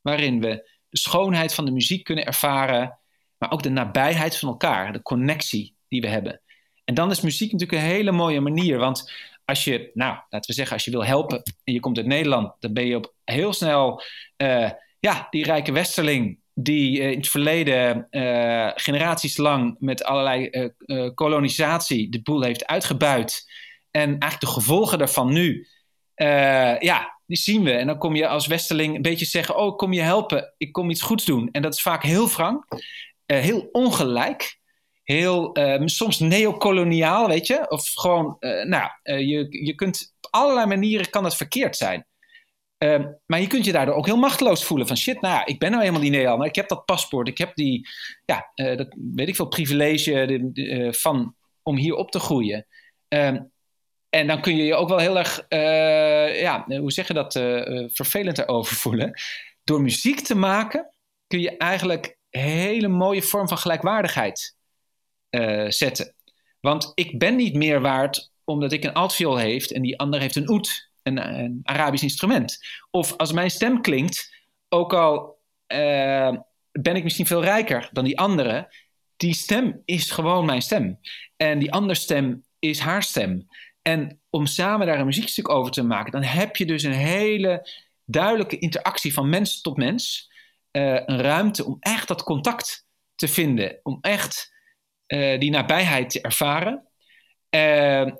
[0.00, 2.98] waarin we de schoonheid van de muziek kunnen ervaren,
[3.38, 6.40] maar ook de nabijheid van elkaar, de connectie die we hebben.
[6.84, 9.12] En dan is muziek natuurlijk een hele mooie manier, want
[9.48, 12.52] als je, nou, laten we zeggen, als je wil helpen en je komt uit Nederland,
[12.60, 14.02] dan ben je op heel snel,
[14.42, 20.50] uh, ja, die rijke westerling die uh, in het verleden uh, generaties lang met allerlei
[21.14, 23.50] kolonisatie de boel heeft uitgebuit
[23.90, 25.66] en eigenlijk de gevolgen daarvan nu,
[26.78, 27.72] ja, die zien we.
[27.72, 30.90] En dan kom je als Westerling een beetje zeggen: Oh, kom je helpen, ik kom
[30.90, 31.48] iets goeds doen.
[31.52, 32.64] En dat is vaak heel frank,
[33.26, 34.57] heel ongelijk,
[35.12, 37.70] heel uh, soms neocoloniaal, weet je.
[37.70, 42.06] Of gewoon, nou, je, je kunt op allerlei manieren kan het verkeerd zijn.
[42.78, 44.86] Uh, maar je kunt je daardoor ook heel machteloos voelen.
[44.86, 46.46] Van shit, nou ja, ik ben nou helemaal die Nederlander.
[46.46, 47.28] Ik heb dat paspoort.
[47.28, 47.88] Ik heb die,
[48.24, 52.66] ja, uh, dat weet ik veel, privilege van, om hier op te groeien.
[53.08, 53.36] Uh,
[54.08, 55.46] en dan kun je je ook wel heel erg,
[56.40, 57.32] ja, hoe zeg je dat,
[57.94, 59.20] vervelend erover voelen.
[59.64, 60.94] Door muziek te maken
[61.26, 64.57] kun je eigenlijk een hele mooie vorm van gelijkwaardigheid
[65.30, 66.14] uh, zetten.
[66.60, 70.36] Want ik ben niet meer waard omdat ik een altviool heeft en die ander heeft
[70.36, 72.58] een oud, een, een Arabisch instrument.
[72.90, 74.36] Of als mijn stem klinkt,
[74.68, 75.36] ook al
[76.72, 78.74] ben ik misschien veel rijker dan die andere,
[79.16, 80.98] die stem is gewoon mijn stem.
[81.36, 83.46] En die andere stem is haar stem.
[83.82, 87.70] En om samen daar een muziekstuk over te maken, dan heb je dus een hele
[88.04, 90.32] duidelijke interactie van mens tot mens.
[90.72, 94.54] Uh, een ruimte om echt dat contact te vinden, om echt
[95.08, 96.82] uh, die nabijheid te ervaren.
[97.50, 98.12] Uh,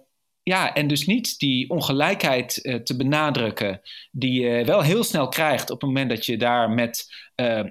[0.42, 5.80] ja, en dus niet die ongelijkheid te benadrukken, die je wel heel snel krijgt op
[5.80, 7.06] het moment dat je daar met,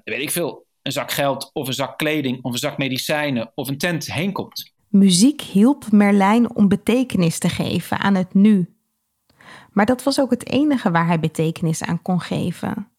[0.03, 3.67] weet ik veel, een zak geld of een zak kleding of een zak medicijnen of
[3.67, 4.73] een tent heen komt.
[4.89, 8.75] Muziek hielp Merlijn om betekenis te geven aan het nu.
[9.71, 12.91] Maar dat was ook het enige waar hij betekenis aan kon geven.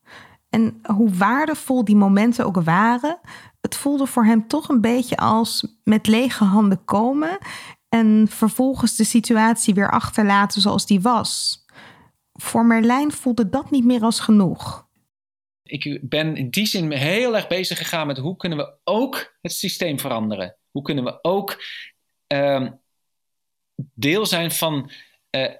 [0.50, 3.20] En hoe waardevol die momenten ook waren,
[3.60, 7.38] het voelde voor hem toch een beetje als met lege handen komen
[7.88, 11.64] en vervolgens de situatie weer achterlaten zoals die was.
[12.32, 14.86] Voor Merlijn voelde dat niet meer als genoeg.
[15.62, 19.52] Ik ben in die zin heel erg bezig gegaan met hoe kunnen we ook het
[19.52, 20.56] systeem veranderen.
[20.70, 21.64] Hoe kunnen we ook
[22.32, 22.68] uh,
[23.94, 24.90] deel zijn van
[25.30, 25.50] uh,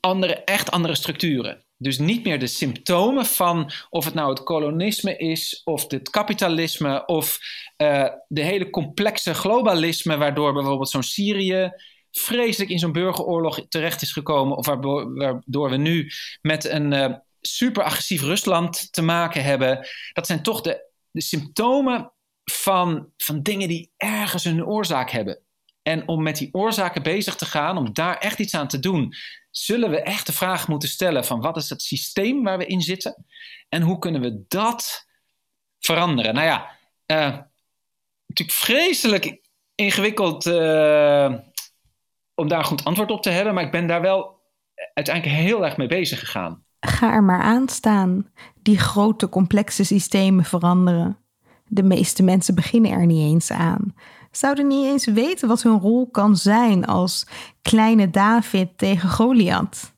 [0.00, 1.64] andere, echt andere structuren?
[1.82, 7.06] Dus niet meer de symptomen van of het nou het kolonisme is, of het kapitalisme,
[7.06, 7.38] of
[7.76, 11.72] uh, de hele complexe globalisme, waardoor bijvoorbeeld zo'n Syrië
[12.10, 17.82] vreselijk in zo'n burgeroorlog terecht is gekomen, of waardoor, we nu met een uh, super
[17.82, 19.88] agressief Rusland te maken hebben.
[20.12, 22.12] Dat zijn toch de, de symptomen
[22.44, 25.40] van, van dingen die ergens een oorzaak hebben.
[25.82, 29.14] En om met die oorzaken bezig te gaan, om daar echt iets aan te doen,
[29.50, 32.80] zullen we echt de vraag moeten stellen van wat is het systeem waar we in
[32.80, 33.24] zitten
[33.68, 35.06] en hoe kunnen we dat
[35.78, 36.34] veranderen?
[36.34, 36.70] Nou ja,
[37.06, 37.38] uh,
[38.26, 39.40] natuurlijk vreselijk
[39.74, 41.34] ingewikkeld uh,
[42.34, 44.40] om daar een goed antwoord op te hebben, maar ik ben daar wel
[44.94, 46.64] uiteindelijk heel erg mee bezig gegaan.
[46.80, 48.30] Ga er maar aan staan,
[48.62, 51.18] die grote complexe systemen veranderen.
[51.68, 53.94] De meeste mensen beginnen er niet eens aan.
[54.32, 57.26] Zouden niet eens weten wat hun rol kan zijn als
[57.62, 59.92] kleine David tegen Goliath.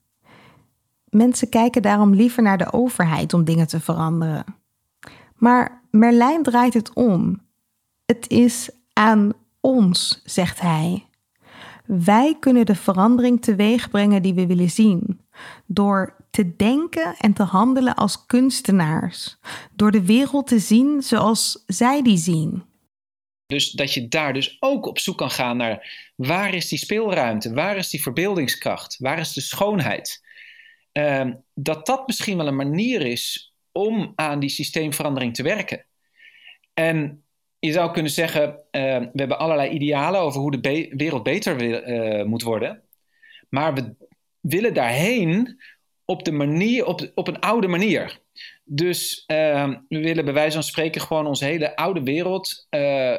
[1.09, 4.45] Mensen kijken daarom liever naar de overheid om dingen te veranderen.
[5.35, 7.41] Maar Merlijn draait het om.
[8.05, 11.05] Het is aan ons, zegt hij.
[11.85, 15.19] Wij kunnen de verandering teweeg brengen die we willen zien.
[15.65, 19.37] Door te denken en te handelen als kunstenaars.
[19.75, 22.63] Door de wereld te zien zoals zij die zien.
[23.45, 27.53] Dus dat je daar dus ook op zoek kan gaan naar waar is die speelruimte,
[27.53, 30.23] waar is die verbeeldingskracht, waar is de schoonheid.
[30.91, 35.85] ehm, dat dat misschien wel een manier is om aan die systeemverandering te werken.
[36.73, 37.23] En
[37.59, 42.25] je zou kunnen zeggen, ehm, we hebben allerlei idealen over hoe de wereld beter uh,
[42.25, 42.83] moet worden.
[43.49, 43.95] Maar we
[44.39, 45.61] willen daarheen
[46.05, 48.19] op, de manier, op, een oude manier.
[48.63, 53.17] Dus ehm, we willen bij wijze van spreken gewoon onze hele oude wereld uh,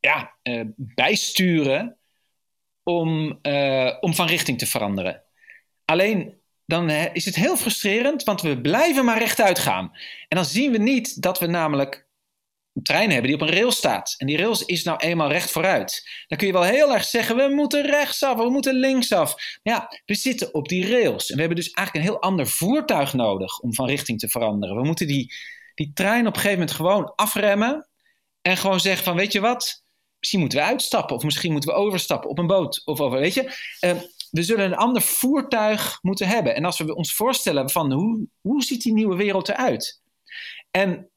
[0.00, 1.96] ja, uh, bijsturen
[2.82, 5.22] om, uh, om van richting te veranderen.
[5.84, 9.90] Alleen dan is het heel frustrerend, want we blijven maar rechtuit gaan.
[10.28, 12.06] En dan zien we niet dat we namelijk
[12.76, 14.14] een trein hebben die op een rail staat.
[14.18, 16.08] En die rails is nou eenmaal recht vooruit.
[16.26, 19.34] Dan kun je wel heel erg zeggen, we moeten rechtsaf, we moeten linksaf.
[19.62, 21.28] Maar ja, we zitten op die rails.
[21.28, 24.76] En we hebben dus eigenlijk een heel ander voertuig nodig om van richting te veranderen.
[24.76, 25.34] We moeten die,
[25.74, 27.88] die trein op een gegeven moment gewoon afremmen.
[28.42, 29.84] En gewoon zeggen van, weet je wat,
[30.26, 31.16] misschien moeten we uitstappen.
[31.16, 32.82] Of misschien moeten we overstappen op een boot.
[32.84, 33.42] Of over, weet je.
[33.80, 33.92] Uh,
[34.30, 36.54] we zullen een ander voertuig moeten hebben.
[36.54, 40.02] En als we ons voorstellen van, hoe, hoe ziet die nieuwe wereld eruit?
[40.70, 41.10] En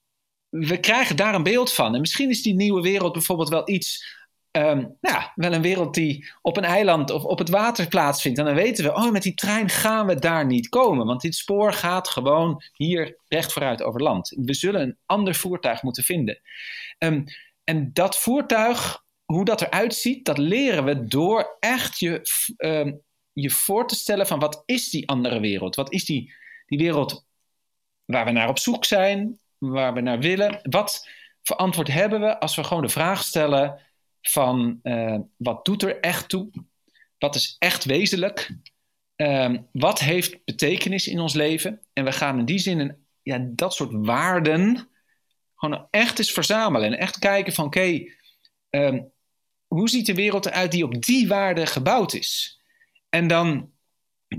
[0.49, 1.93] we krijgen daar een beeld van.
[1.93, 4.17] En misschien is die nieuwe wereld bijvoorbeeld wel iets.
[4.51, 8.39] Um, nou, wel een wereld die op een eiland of op het water plaatsvindt.
[8.39, 11.05] En dan weten we, oh, met die trein gaan we daar niet komen.
[11.05, 14.33] Want dit spoor gaat gewoon hier recht vooruit over land.
[14.35, 16.41] We zullen een ander voertuig moeten vinden.
[16.97, 17.23] Um,
[17.69, 22.21] en dat voertuig, hoe dat eruit ziet, dat leren we door echt je,
[22.57, 23.01] um,
[23.33, 25.75] je voor te stellen van wat is die andere wereld?
[25.75, 26.33] Wat is die,
[26.65, 27.25] die wereld
[28.05, 29.39] waar we naar op zoek zijn?
[29.59, 30.59] waar we naar willen.
[30.63, 31.09] Wat
[31.41, 33.79] voor antwoord hebben we als we gewoon de vraag stellen
[34.21, 36.49] van uh, wat doet er echt toe?
[37.17, 38.55] Wat is echt wezenlijk?
[39.15, 41.81] Um, wat heeft betekenis in ons leven?
[41.93, 44.89] En we gaan in die zin een, ja, dat soort waarden
[45.59, 46.93] gewoon echt eens verzamelen.
[46.93, 48.03] En echt kijken van oké,
[48.69, 49.11] um,
[49.67, 52.59] hoe ziet de wereld eruit die op die waarden gebouwd is?
[53.09, 53.71] En dan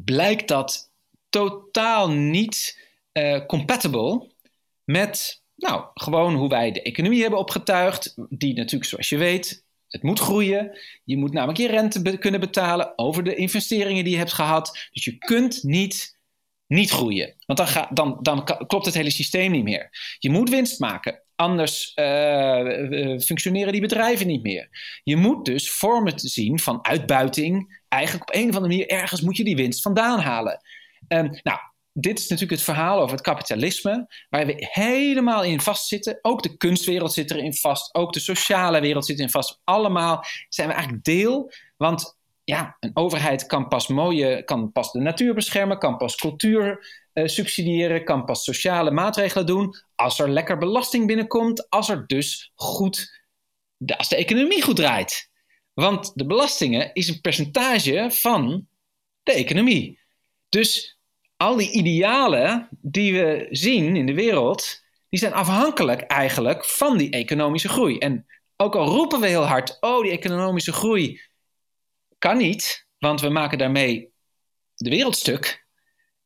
[0.04, 0.92] blijkt dat
[1.28, 4.30] totaal niet uh, compatible
[4.84, 8.14] met nou, gewoon hoe wij de economie hebben opgetuigd.
[8.28, 10.78] Die natuurlijk, zoals je weet, het moet groeien.
[11.04, 14.88] Je moet namelijk je rente kunnen betalen over de investeringen die je hebt gehad.
[14.92, 16.18] Dus je kunt niet
[16.70, 17.34] niet groeien.
[17.46, 20.16] Want dan, ga, dan, dan klopt het hele systeem niet meer.
[20.18, 21.22] Je moet winst maken.
[21.36, 24.68] Anders uh, functioneren die bedrijven niet meer.
[25.02, 27.82] Je moet dus vormen te zien van uitbuiting.
[27.88, 30.60] Eigenlijk op een of andere manier ergens moet je die winst vandaan halen.
[31.08, 31.58] Um, nou,
[31.92, 36.18] dit is natuurlijk het verhaal over het kapitalisme, waar we helemaal in vastzitten.
[36.22, 39.60] Ook de kunstwereld zit erin vast, ook de sociale wereld zit erin vast.
[39.64, 42.19] Allemaal zijn we eigenlijk deel, want
[42.50, 47.26] ja, een overheid kan pas mooie, kan pas de natuur beschermen, kan pas cultuur uh,
[47.26, 53.22] subsidiëren, kan pas sociale maatregelen doen als er lekker belasting binnenkomt, als er dus goed,
[53.96, 55.30] als de economie goed draait.
[55.74, 58.66] Want de belastingen is een percentage van
[59.22, 60.00] de economie.
[60.48, 60.98] Dus
[61.36, 67.10] al die idealen die we zien in de wereld, die zijn afhankelijk eigenlijk van die
[67.10, 67.98] economische groei.
[67.98, 71.20] En ook al roepen we heel hard, oh die economische groei
[72.20, 74.12] kan niet, want we maken daarmee
[74.74, 75.66] de wereld stuk.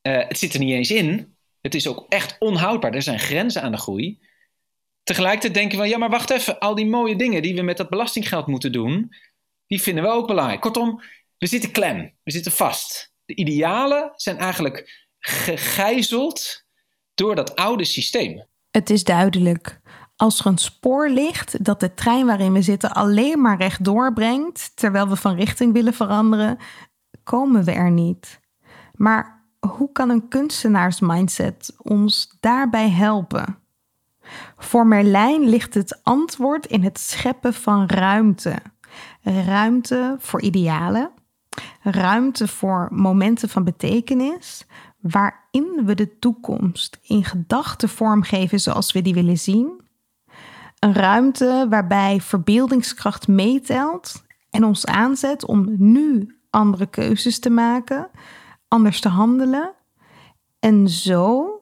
[0.03, 1.37] Uh, het zit er niet eens in.
[1.61, 2.95] Het is ook echt onhoudbaar.
[2.95, 4.19] Er zijn grenzen aan de groei.
[5.03, 7.89] Tegelijkertijd denken we, ja maar wacht even, al die mooie dingen die we met dat
[7.89, 9.15] belastinggeld moeten doen,
[9.67, 10.61] die vinden we ook belangrijk.
[10.61, 11.03] Kortom,
[11.39, 13.13] we zitten klem, we zitten vast.
[13.25, 16.65] De idealen zijn eigenlijk gegijzeld
[17.15, 18.47] door dat oude systeem.
[18.71, 19.81] Het is duidelijk.
[20.17, 24.73] Als er een spoor ligt dat de trein waarin we zitten alleen maar rechtdoor brengt,
[24.75, 26.59] terwijl we van richting willen veranderen,
[27.23, 28.41] komen we er niet.
[28.95, 33.59] Maar hoe kan een kunstenaarsmindset ons daarbij helpen?
[34.57, 38.57] Voor Merlijn ligt het antwoord in het scheppen van ruimte.
[39.23, 41.11] Ruimte voor idealen,
[41.83, 44.67] ruimte voor momenten van betekenis,
[45.01, 49.83] waarin we de toekomst in gedachten vormgeven zoals we die willen zien.
[50.85, 58.11] Een ruimte waarbij verbeeldingskracht meetelt en ons aanzet om nu andere keuzes te maken,
[58.69, 59.75] anders te handelen
[60.59, 61.61] en zo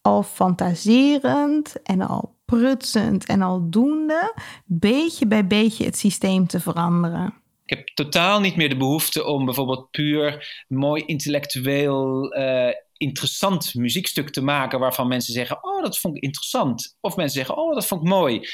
[0.00, 7.34] al fantaserend en al prutsend en al doende, beetje bij beetje het systeem te veranderen.
[7.64, 14.30] Ik heb totaal niet meer de behoefte om bijvoorbeeld puur mooi intellectueel uh, interessant muziekstuk
[14.30, 16.96] te maken waarvan mensen zeggen: Oh, dat vond ik interessant.
[17.00, 18.48] Of mensen zeggen: Oh, dat vond ik mooi.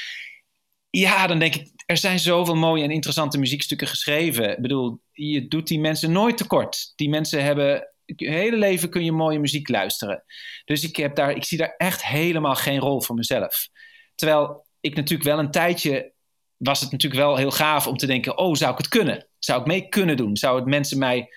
[0.89, 4.51] Ja, dan denk ik, er zijn zoveel mooie en interessante muziekstukken geschreven.
[4.51, 6.93] Ik bedoel, je doet die mensen nooit tekort.
[6.95, 10.23] Die mensen hebben je hele leven kun je mooie muziek luisteren.
[10.65, 13.67] Dus ik, heb daar, ik zie daar echt helemaal geen rol voor mezelf.
[14.15, 16.13] Terwijl ik natuurlijk wel een tijdje
[16.57, 19.27] was het natuurlijk wel heel gaaf om te denken: oh, zou ik het kunnen?
[19.39, 20.37] Zou ik mee kunnen doen?
[20.37, 21.29] Zou het mensen mij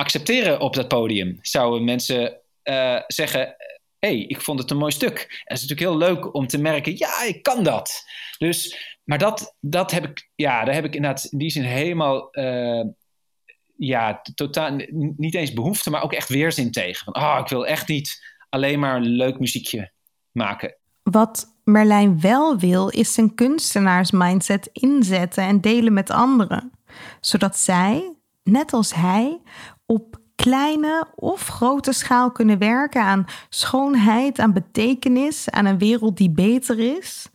[0.00, 1.38] accepteren op dat podium.
[1.40, 3.56] Zouden mensen uh, zeggen:
[3.98, 5.18] hey, ik vond het een mooi stuk.
[5.18, 8.04] En het is natuurlijk heel leuk om te merken: ja, ik kan dat.
[8.38, 12.28] Dus, maar dat, dat heb ik, ja, daar heb ik inderdaad in die zin helemaal.
[12.32, 12.84] Uh,
[13.76, 14.80] ja, totaal
[15.16, 17.04] niet eens behoefte, maar ook echt weerzin tegen.
[17.04, 19.92] Van, oh, ik wil echt niet alleen maar een leuk muziekje
[20.32, 20.76] maken.
[21.02, 26.72] Wat Merlijn wel wil, is zijn kunstenaarsmindset inzetten en delen met anderen.
[27.20, 29.40] Zodat zij, net als hij,
[29.90, 36.30] op kleine of grote schaal kunnen werken aan schoonheid, aan betekenis, aan een wereld die
[36.30, 37.28] beter is.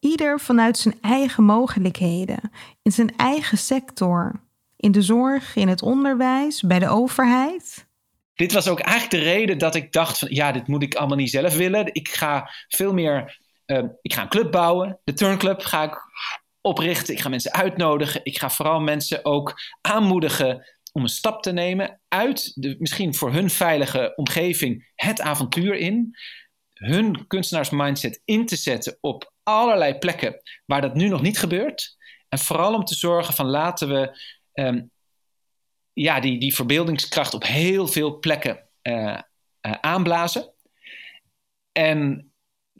[0.00, 2.50] Ieder vanuit zijn eigen mogelijkheden,
[2.82, 4.40] in zijn eigen sector,
[4.76, 7.86] in de zorg, in het onderwijs, bij de overheid.
[8.34, 11.16] Dit was ook eigenlijk de reden dat ik dacht van ja, dit moet ik allemaal
[11.16, 11.94] niet zelf willen.
[11.94, 14.98] Ik ga veel meer, uh, ik ga een club bouwen.
[15.04, 16.00] De turnclub ga ik
[16.60, 17.14] oprichten.
[17.14, 18.20] Ik ga mensen uitnodigen.
[18.24, 23.32] Ik ga vooral mensen ook aanmoedigen om een stap te nemen uit de misschien voor
[23.32, 26.16] hun veilige omgeving het avontuur in.
[26.72, 31.96] Hun kunstenaarsmindset in te zetten op allerlei plekken waar dat nu nog niet gebeurt.
[32.28, 34.20] En vooral om te zorgen van laten we
[34.52, 34.82] ehm,
[35.92, 39.20] ja, die, die verbeeldingskracht op heel veel plekken uh, uh,
[39.80, 40.54] aanblazen.
[41.72, 42.32] En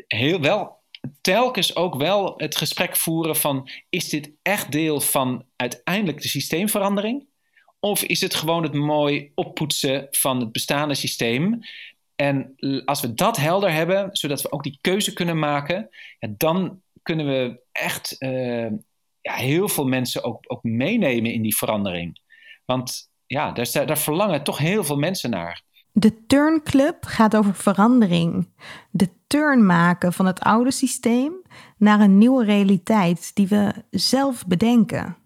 [0.06, 0.82] heel wel,
[1.20, 7.34] telkens ook wel het gesprek voeren van: is dit echt deel van uiteindelijk de systeemverandering?
[7.80, 11.60] Of is het gewoon het mooi oppoetsen van het bestaande systeem?
[12.16, 12.54] En
[12.84, 15.88] als we dat helder hebben, zodat we ook die keuze kunnen maken,
[16.28, 18.70] dan kunnen we echt uh,
[19.20, 22.20] ja, heel veel mensen ook, ook meenemen in die verandering.
[22.64, 25.62] Want ja, daar, daar verlangen toch heel veel mensen naar.
[25.92, 28.48] De Turnclub gaat over verandering.
[28.90, 31.32] De turn maken van het oude systeem
[31.76, 35.16] naar een nieuwe realiteit die we zelf bedenken.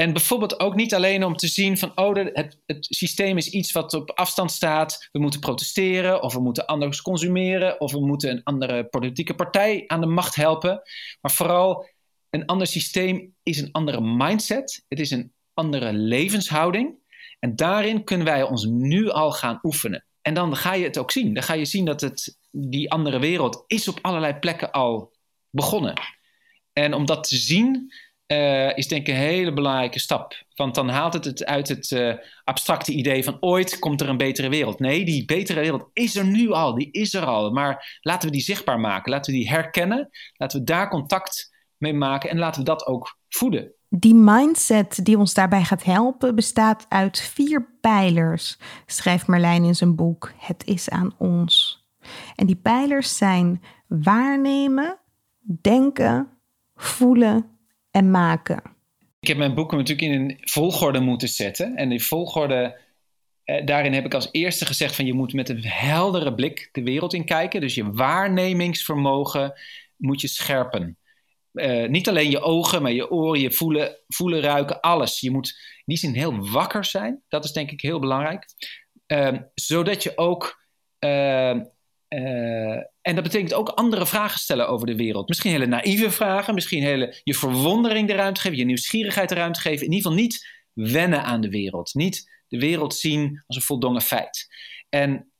[0.00, 3.72] En bijvoorbeeld ook niet alleen om te zien van, oh, het, het systeem is iets
[3.72, 5.08] wat op afstand staat.
[5.12, 9.84] We moeten protesteren, of we moeten anders consumeren, of we moeten een andere politieke partij
[9.86, 10.82] aan de macht helpen.
[11.20, 11.88] Maar vooral,
[12.30, 14.84] een ander systeem is een andere mindset.
[14.88, 16.94] Het is een andere levenshouding.
[17.38, 20.04] En daarin kunnen wij ons nu al gaan oefenen.
[20.22, 21.34] En dan ga je het ook zien.
[21.34, 25.12] Dan ga je zien dat het, die andere wereld is op allerlei plekken al
[25.50, 25.94] begonnen.
[26.72, 27.92] En om dat te zien,
[28.32, 30.44] uh, is denk ik een hele belangrijke stap.
[30.54, 32.14] Want dan haalt het het uit het uh,
[32.44, 34.78] abstracte idee van ooit komt er een betere wereld.
[34.78, 37.50] Nee, die betere wereld is er nu al, die is er al.
[37.50, 41.94] Maar laten we die zichtbaar maken, laten we die herkennen, laten we daar contact mee
[41.94, 43.74] maken en laten we dat ook voeden.
[43.88, 49.94] Die mindset die ons daarbij gaat helpen bestaat uit vier pijlers, schrijft Marlijn in zijn
[49.94, 51.84] boek Het is aan ons.
[52.34, 54.98] En die pijlers zijn waarnemen,
[55.60, 56.28] denken,
[56.74, 57.59] voelen
[57.90, 58.62] en maken.
[59.20, 61.76] Ik heb mijn boeken natuurlijk in een volgorde moeten zetten.
[61.76, 62.80] En die volgorde,
[63.44, 66.82] eh, daarin heb ik als eerste gezegd van je moet met een heldere blik de
[66.82, 67.60] wereld in kijken.
[67.60, 69.52] Dus je waarnemingsvermogen
[69.96, 70.98] moet je scherpen.
[71.52, 75.20] Uh, niet alleen je ogen, maar je oren, je voelen, voelen, ruiken, alles.
[75.20, 77.22] Je moet in die zin heel wakker zijn.
[77.28, 78.46] Dat is denk ik heel belangrijk.
[79.06, 80.62] Uh, zodat je ook
[81.00, 81.60] uh,
[82.14, 85.28] uh, en dat betekent ook andere vragen stellen over de wereld.
[85.28, 89.60] Misschien hele naïeve vragen, misschien hele, je verwondering de ruimte geven, je nieuwsgierigheid de ruimte
[89.60, 89.86] geven.
[89.86, 91.94] In ieder geval niet wennen aan de wereld.
[91.94, 94.48] Niet de wereld zien als een voldongen feit.
[94.88, 95.32] En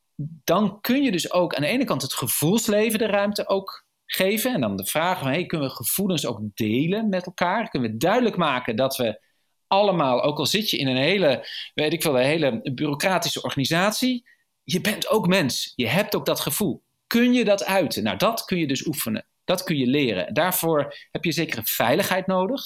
[0.44, 4.54] dan kun je dus ook aan de ene kant het gevoelsleven de ruimte ook geven.
[4.54, 7.68] En dan de vraag van, kunnen we gevoelens ook delen met elkaar?
[7.68, 9.20] Kunnen we duidelijk maken dat we
[9.66, 14.28] allemaal, ook al zit je in een hele, weet ik veel, een hele bureaucratische organisatie
[14.72, 15.72] je bent ook mens.
[15.76, 16.82] Je hebt ook dat gevoel.
[17.06, 18.02] Kun je dat uiten?
[18.02, 19.26] Nou, dat kun je dus oefenen.
[19.44, 20.34] Dat kun je leren.
[20.34, 22.62] Daarvoor heb je zekere veiligheid nodig.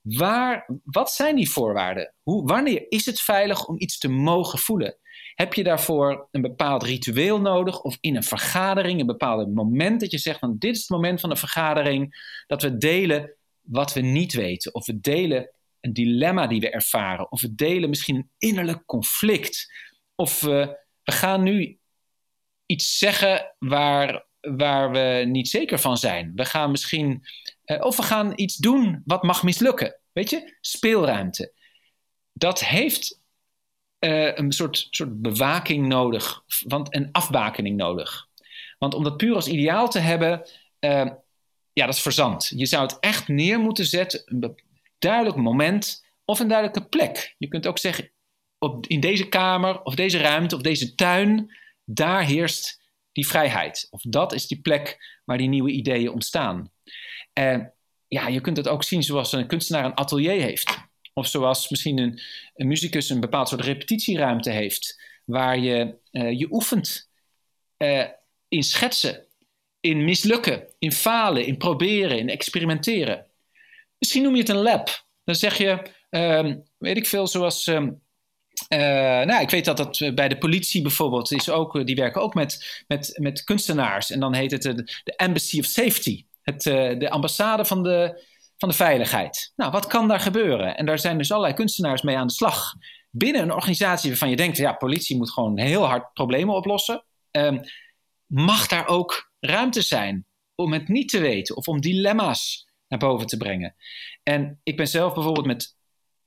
[0.00, 2.14] Waar, wat zijn die voorwaarden?
[2.22, 4.96] Hoe, wanneer is het veilig om iets te mogen voelen?
[5.34, 10.10] Heb je daarvoor een bepaald ritueel nodig of in een vergadering een bepaald moment dat
[10.10, 14.00] je zegt van dit is het moment van de vergadering dat we delen wat we
[14.00, 18.30] niet weten of we delen een dilemma die we ervaren of we delen misschien een
[18.38, 19.72] innerlijk conflict
[20.14, 21.78] of we we gaan nu
[22.66, 26.32] iets zeggen waar, waar we niet zeker van zijn.
[26.34, 27.22] We gaan misschien,
[27.66, 30.00] uh, of we gaan iets doen wat mag mislukken.
[30.12, 31.52] Weet je, speelruimte.
[32.32, 33.20] Dat heeft
[34.00, 38.28] uh, een soort, soort bewaking nodig, want een afbakening nodig.
[38.78, 40.48] Want om dat puur als ideaal te hebben,
[40.80, 41.10] uh,
[41.72, 42.52] ja, dat is verzand.
[42.54, 44.62] Je zou het echt neer moeten zetten, een
[44.98, 47.34] duidelijk moment of een duidelijke plek.
[47.38, 48.10] Je kunt ook zeggen,
[48.58, 52.80] op, in deze kamer of deze ruimte of deze tuin, daar heerst
[53.12, 53.86] die vrijheid.
[53.90, 56.72] Of dat is die plek waar die nieuwe ideeën ontstaan.
[57.32, 57.72] En
[58.08, 60.86] ja, je kunt het ook zien zoals een kunstenaar een atelier heeft.
[61.12, 62.20] Of zoals misschien een,
[62.54, 67.10] een muzikus een bepaald soort repetitieruimte heeft, waar je je oefent
[68.48, 69.26] in schetsen,
[69.80, 73.26] in mislukken, in falen, in proberen, in experimenteren.
[73.98, 75.06] Misschien noem je het een lab.
[75.24, 77.66] Dan zeg je, ehm, weet ik veel, zoals.
[77.66, 77.90] Ehm,
[78.68, 78.78] uh,
[79.26, 82.34] nou, ik weet dat dat bij de politie bijvoorbeeld is ook, eh, die werken ook
[82.34, 84.10] met, met, met kunstenaars.
[84.10, 88.24] En dan heet het de, Embassy of Safety, het, de ambassade van de,
[88.56, 89.52] van de veiligheid.
[89.56, 90.76] Nou, wat kan daar gebeuren?
[90.76, 92.72] En daar zijn dus allerlei kunstenaars mee aan de slag.
[93.10, 97.04] Binnen een organisatie waarvan je denkt, ja, politie moet gewoon heel hard problemen oplossen.
[97.30, 97.60] Um,
[98.26, 103.26] mag daar ook ruimte zijn om het niet te weten of om dilemma's naar boven
[103.26, 103.74] te brengen.
[104.22, 105.76] En ik ben zelf bijvoorbeeld met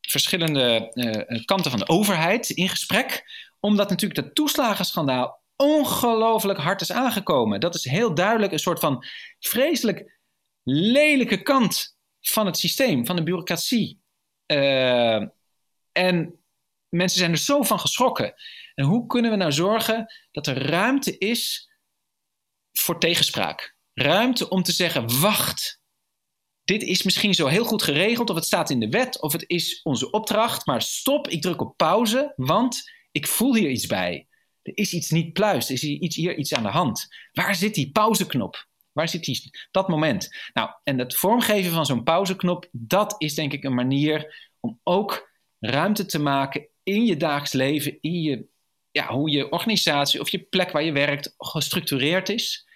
[0.01, 3.23] verschillende uh, kanten van de overheid in gesprek,
[3.59, 7.59] omdat natuurlijk dat toeslagenschandaal ongelooflijk hard is aangekomen.
[7.59, 9.05] Dat is heel duidelijk een soort van
[9.39, 10.19] vreselijk
[10.63, 14.01] lelijke kant van het systeem, van de bureaucratie.
[14.47, 15.23] Uh,
[15.91, 16.39] en
[16.89, 18.33] mensen zijn er zo van geschrokken.
[18.75, 21.71] En hoe kunnen we nou zorgen dat er ruimte is
[22.71, 23.75] voor tegenspraak?
[23.93, 25.80] Ruimte om te zeggen: wacht,
[26.63, 29.43] dit is misschien zo heel goed geregeld, of het staat in de wet, of het
[29.47, 34.27] is onze opdracht, maar stop, ik druk op pauze, want ik voel hier iets bij.
[34.61, 37.07] Er is iets niet pluis, er is hier iets, hier iets aan de hand.
[37.31, 38.67] Waar zit die pauzeknop?
[38.91, 40.29] Waar zit die, dat moment?
[40.53, 45.29] Nou, en het vormgeven van zo'n pauzeknop, dat is denk ik een manier om ook
[45.59, 48.45] ruimte te maken in je dagelijks leven, in je,
[48.91, 52.67] ja, hoe je organisatie of je plek waar je werkt gestructureerd is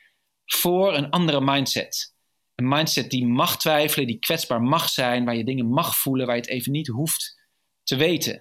[0.45, 2.14] voor een andere mindset
[2.55, 6.35] een mindset die mag twijfelen, die kwetsbaar mag zijn, waar je dingen mag voelen, waar
[6.35, 7.43] je het even niet hoeft
[7.83, 8.33] te weten.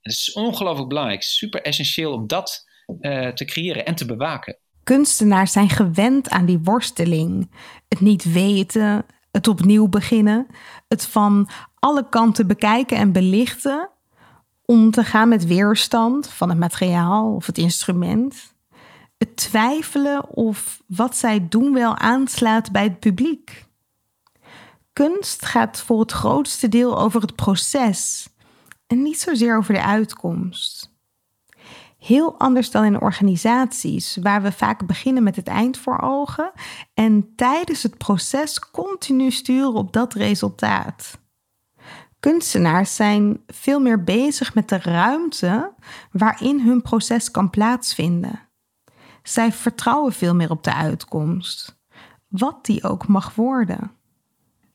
[0.00, 2.64] het is ongelooflijk belangrijk, super essentieel om dat
[3.00, 4.58] uh, te creëren en te bewaken.
[4.82, 7.50] Kunstenaars zijn gewend aan die worsteling.
[7.88, 10.46] Het niet weten, het opnieuw beginnen,
[10.88, 13.90] het van alle kanten bekijken en belichten,
[14.64, 18.56] om te gaan met weerstand van het materiaal of het instrument
[19.18, 23.66] het twijfelen of wat zij doen wel aanslaat bij het publiek.
[24.92, 28.28] Kunst gaat voor het grootste deel over het proces
[28.86, 30.96] en niet zozeer over de uitkomst.
[31.98, 36.52] Heel anders dan in organisaties, waar we vaak beginnen met het eind voor ogen
[36.94, 41.18] en tijdens het proces continu sturen op dat resultaat.
[42.20, 45.72] Kunstenaars zijn veel meer bezig met de ruimte
[46.12, 48.47] waarin hun proces kan plaatsvinden.
[49.28, 51.76] Zij vertrouwen veel meer op de uitkomst,
[52.28, 53.92] wat die ook mag worden.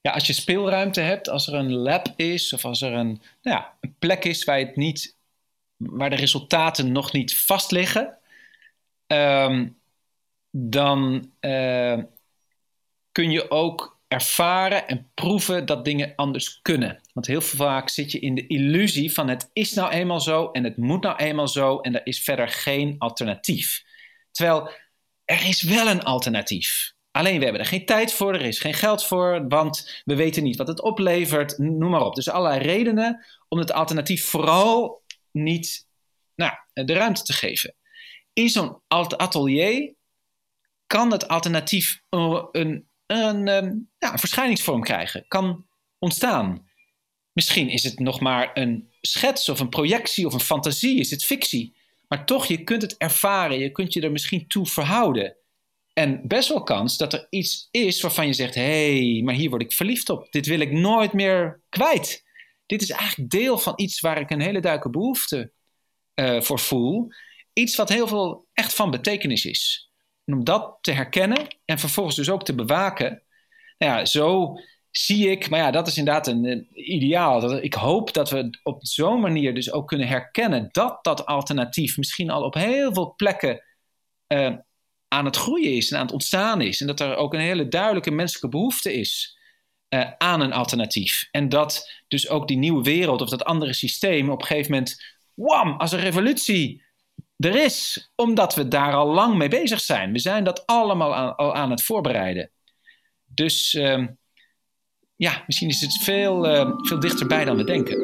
[0.01, 3.57] Ja, als je speelruimte hebt, als er een lab is of als er een, nou
[3.57, 5.17] ja, een plek is waar, het niet,
[5.77, 8.17] waar de resultaten nog niet vast liggen,
[9.07, 9.67] ehm,
[10.51, 11.97] dan uh,
[13.11, 17.01] kun je ook ervaren en proeven dat dingen anders kunnen.
[17.13, 20.63] Want heel vaak zit je in de illusie van het is nou eenmaal zo en
[20.63, 23.91] het moet nou eenmaal zo en er is verder geen alternatief.
[24.33, 24.71] Terwijl
[25.25, 26.93] er is wel een alternatief.
[27.11, 30.43] Alleen we hebben er geen tijd voor, er is geen geld voor, want we weten
[30.43, 32.15] niet wat het oplevert, noem maar op.
[32.15, 35.87] Dus allerlei redenen om het alternatief vooral niet
[36.35, 37.75] nou, de ruimte te geven.
[38.33, 39.93] In zo'n atelier
[40.87, 42.49] kan het alternatief een,
[43.07, 45.65] een, ehm, ja, een verschijningsvorm krijgen, kan
[45.99, 46.67] ontstaan.
[47.31, 51.25] Misschien is het nog maar een schets of een projectie of een fantasie, is het
[51.25, 51.81] fictie.
[52.13, 55.35] Maar toch, je kunt het ervaren, je kunt je er misschien toe verhouden.
[55.93, 59.49] En best wel kans dat er iets is waarvan je zegt: hé, hey, maar hier
[59.49, 60.31] word ik verliefd op.
[60.31, 62.23] Dit wil ik nooit meer kwijt.
[62.65, 65.51] Dit is eigenlijk deel van iets waar ik een hele duidelijke behoefte
[66.15, 67.07] uh, voor voel.
[67.53, 69.91] Iets wat heel veel echt van betekenis is.
[70.25, 73.23] En om dat te herkennen en vervolgens dus ook te bewaken.
[73.77, 74.57] Nou ja, zo
[74.97, 77.39] zie ik, maar ja, dat is inderdaad een, ideaal.
[77.39, 81.97] Dat, ik hoop dat we op zo'n manier dus ook kunnen herkennen dat dat alternatief
[81.97, 83.63] misschien al op heel veel plekken
[84.27, 84.55] uh,
[85.07, 86.81] aan het groeien is en aan het ontstaan is.
[86.81, 89.37] En dat er ook een hele duidelijke menselijke behoefte is
[89.89, 91.27] uh, aan een alternatief.
[91.31, 95.03] En dat dus ook die nieuwe wereld of dat andere systeem op een gegeven moment,
[95.33, 96.83] wam, als een revolutie
[97.37, 100.11] er is, omdat we daar al lang mee bezig zijn.
[100.11, 102.51] We zijn dat allemaal aan, al aan het voorbereiden.
[103.25, 104.07] Dus uh,
[105.15, 107.97] ja, misschien is het veel, uh, veel dichterbij dan we denken.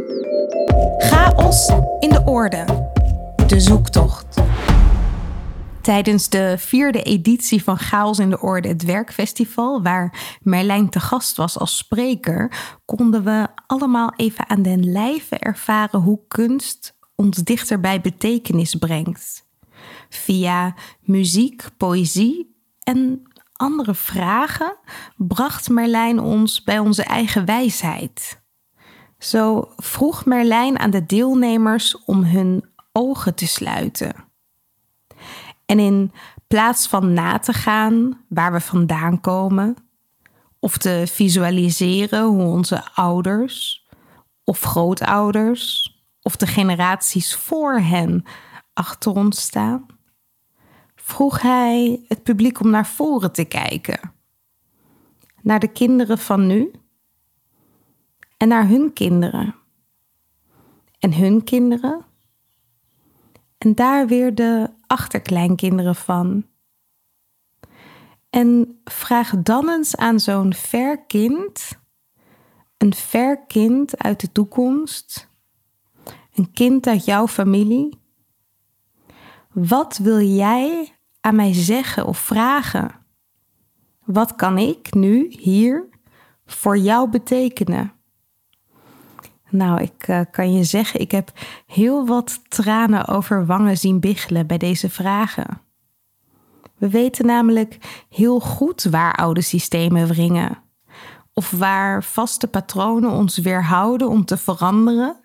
[0.98, 2.66] Chaos in de orde.
[3.48, 4.42] De zoektocht.
[5.82, 11.38] Tijdens de vierde editie van Chaos in de Orde, het werkfestival, waar Merlijn te gast
[11.38, 12.52] was als spreker,
[12.86, 19.48] konden we allemaal even aan den lijve ervaren hoe kunst ons dichter bij betekenis brengt.
[20.10, 23.29] Via muziek, poëzie en
[23.60, 24.76] andere vragen
[25.18, 28.42] bracht Merlijn ons bij onze eigen wijsheid.
[29.18, 34.14] Zo vroeg Merlijn aan de deelnemers om hun ogen te sluiten.
[35.66, 36.12] En in
[36.48, 39.76] plaats van na te gaan waar we vandaan komen,
[40.60, 43.88] of te visualiseren hoe onze ouders
[44.44, 48.24] of grootouders of de generaties voor hen
[48.74, 49.86] achter ons staan,
[51.10, 54.14] vroeg hij het publiek om naar voren te kijken.
[55.42, 56.72] Naar de kinderen van nu
[58.38, 59.56] en naar hun kinderen.
[61.00, 62.06] En hun kinderen.
[63.58, 66.46] En daar weer de achterkleinkinderen van.
[68.30, 71.80] En vraag dan eens aan zo'n ver kind,
[72.78, 75.30] een ver kind uit de toekomst,
[76.34, 78.00] een kind uit jouw familie.
[79.54, 82.92] Wat wil jij aan mij zeggen of vragen?
[84.06, 85.90] Wat kan ik nu, hier,
[86.46, 87.94] voor jou betekenen?
[89.50, 91.32] Nou, ik uh, kan je zeggen, ik heb
[91.66, 95.62] heel wat tranen over wangen zien biggelen bij deze vragen.
[96.78, 100.58] We weten namelijk heel goed waar oude systemen wringen,
[101.34, 105.16] of waar vaste patronen ons weerhouden om te veranderen,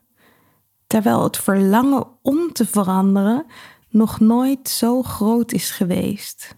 [0.86, 3.46] terwijl het verlangen om te veranderen
[3.94, 6.56] nog nooit zo groot is geweest.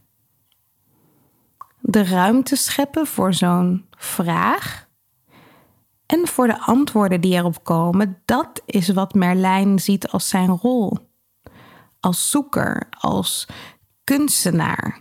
[1.80, 4.88] De ruimte scheppen voor zo'n vraag
[6.06, 10.98] en voor de antwoorden die erop komen, dat is wat Merlijn ziet als zijn rol.
[12.00, 13.46] Als zoeker, als
[14.04, 15.00] kunstenaar.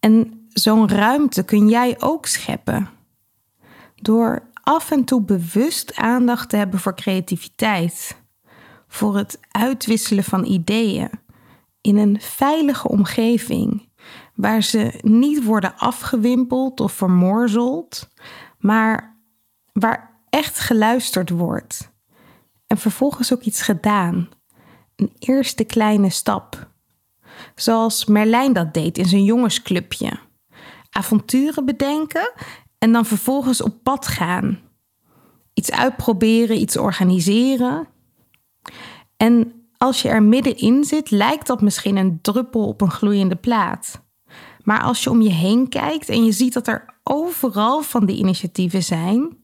[0.00, 2.88] En zo'n ruimte kun jij ook scheppen.
[3.94, 8.24] Door af en toe bewust aandacht te hebben voor creativiteit.
[8.88, 11.10] Voor het uitwisselen van ideeën.
[11.80, 13.88] In een veilige omgeving.
[14.34, 18.08] Waar ze niet worden afgewimpeld of vermorzeld.
[18.58, 19.16] Maar
[19.72, 21.94] waar echt geluisterd wordt.
[22.66, 24.28] En vervolgens ook iets gedaan.
[24.96, 26.68] Een eerste kleine stap.
[27.54, 30.18] Zoals Merlijn dat deed in zijn jongensclubje.
[30.90, 32.32] Avonturen bedenken
[32.78, 34.58] en dan vervolgens op pad gaan.
[35.54, 37.88] Iets uitproberen, iets organiseren.
[39.16, 44.04] En als je er middenin zit, lijkt dat misschien een druppel op een gloeiende plaat.
[44.62, 48.16] Maar als je om je heen kijkt en je ziet dat er overal van die
[48.16, 49.36] initiatieven zijn,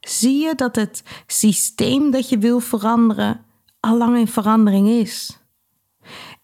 [0.00, 3.44] zie je dat het systeem dat je wil veranderen
[3.80, 5.42] al lang in verandering is.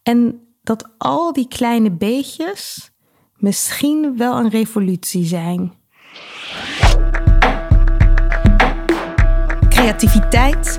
[0.03, 2.91] En dat al die kleine beetjes
[3.37, 5.73] misschien wel een revolutie zijn.
[9.69, 10.79] Creativiteit,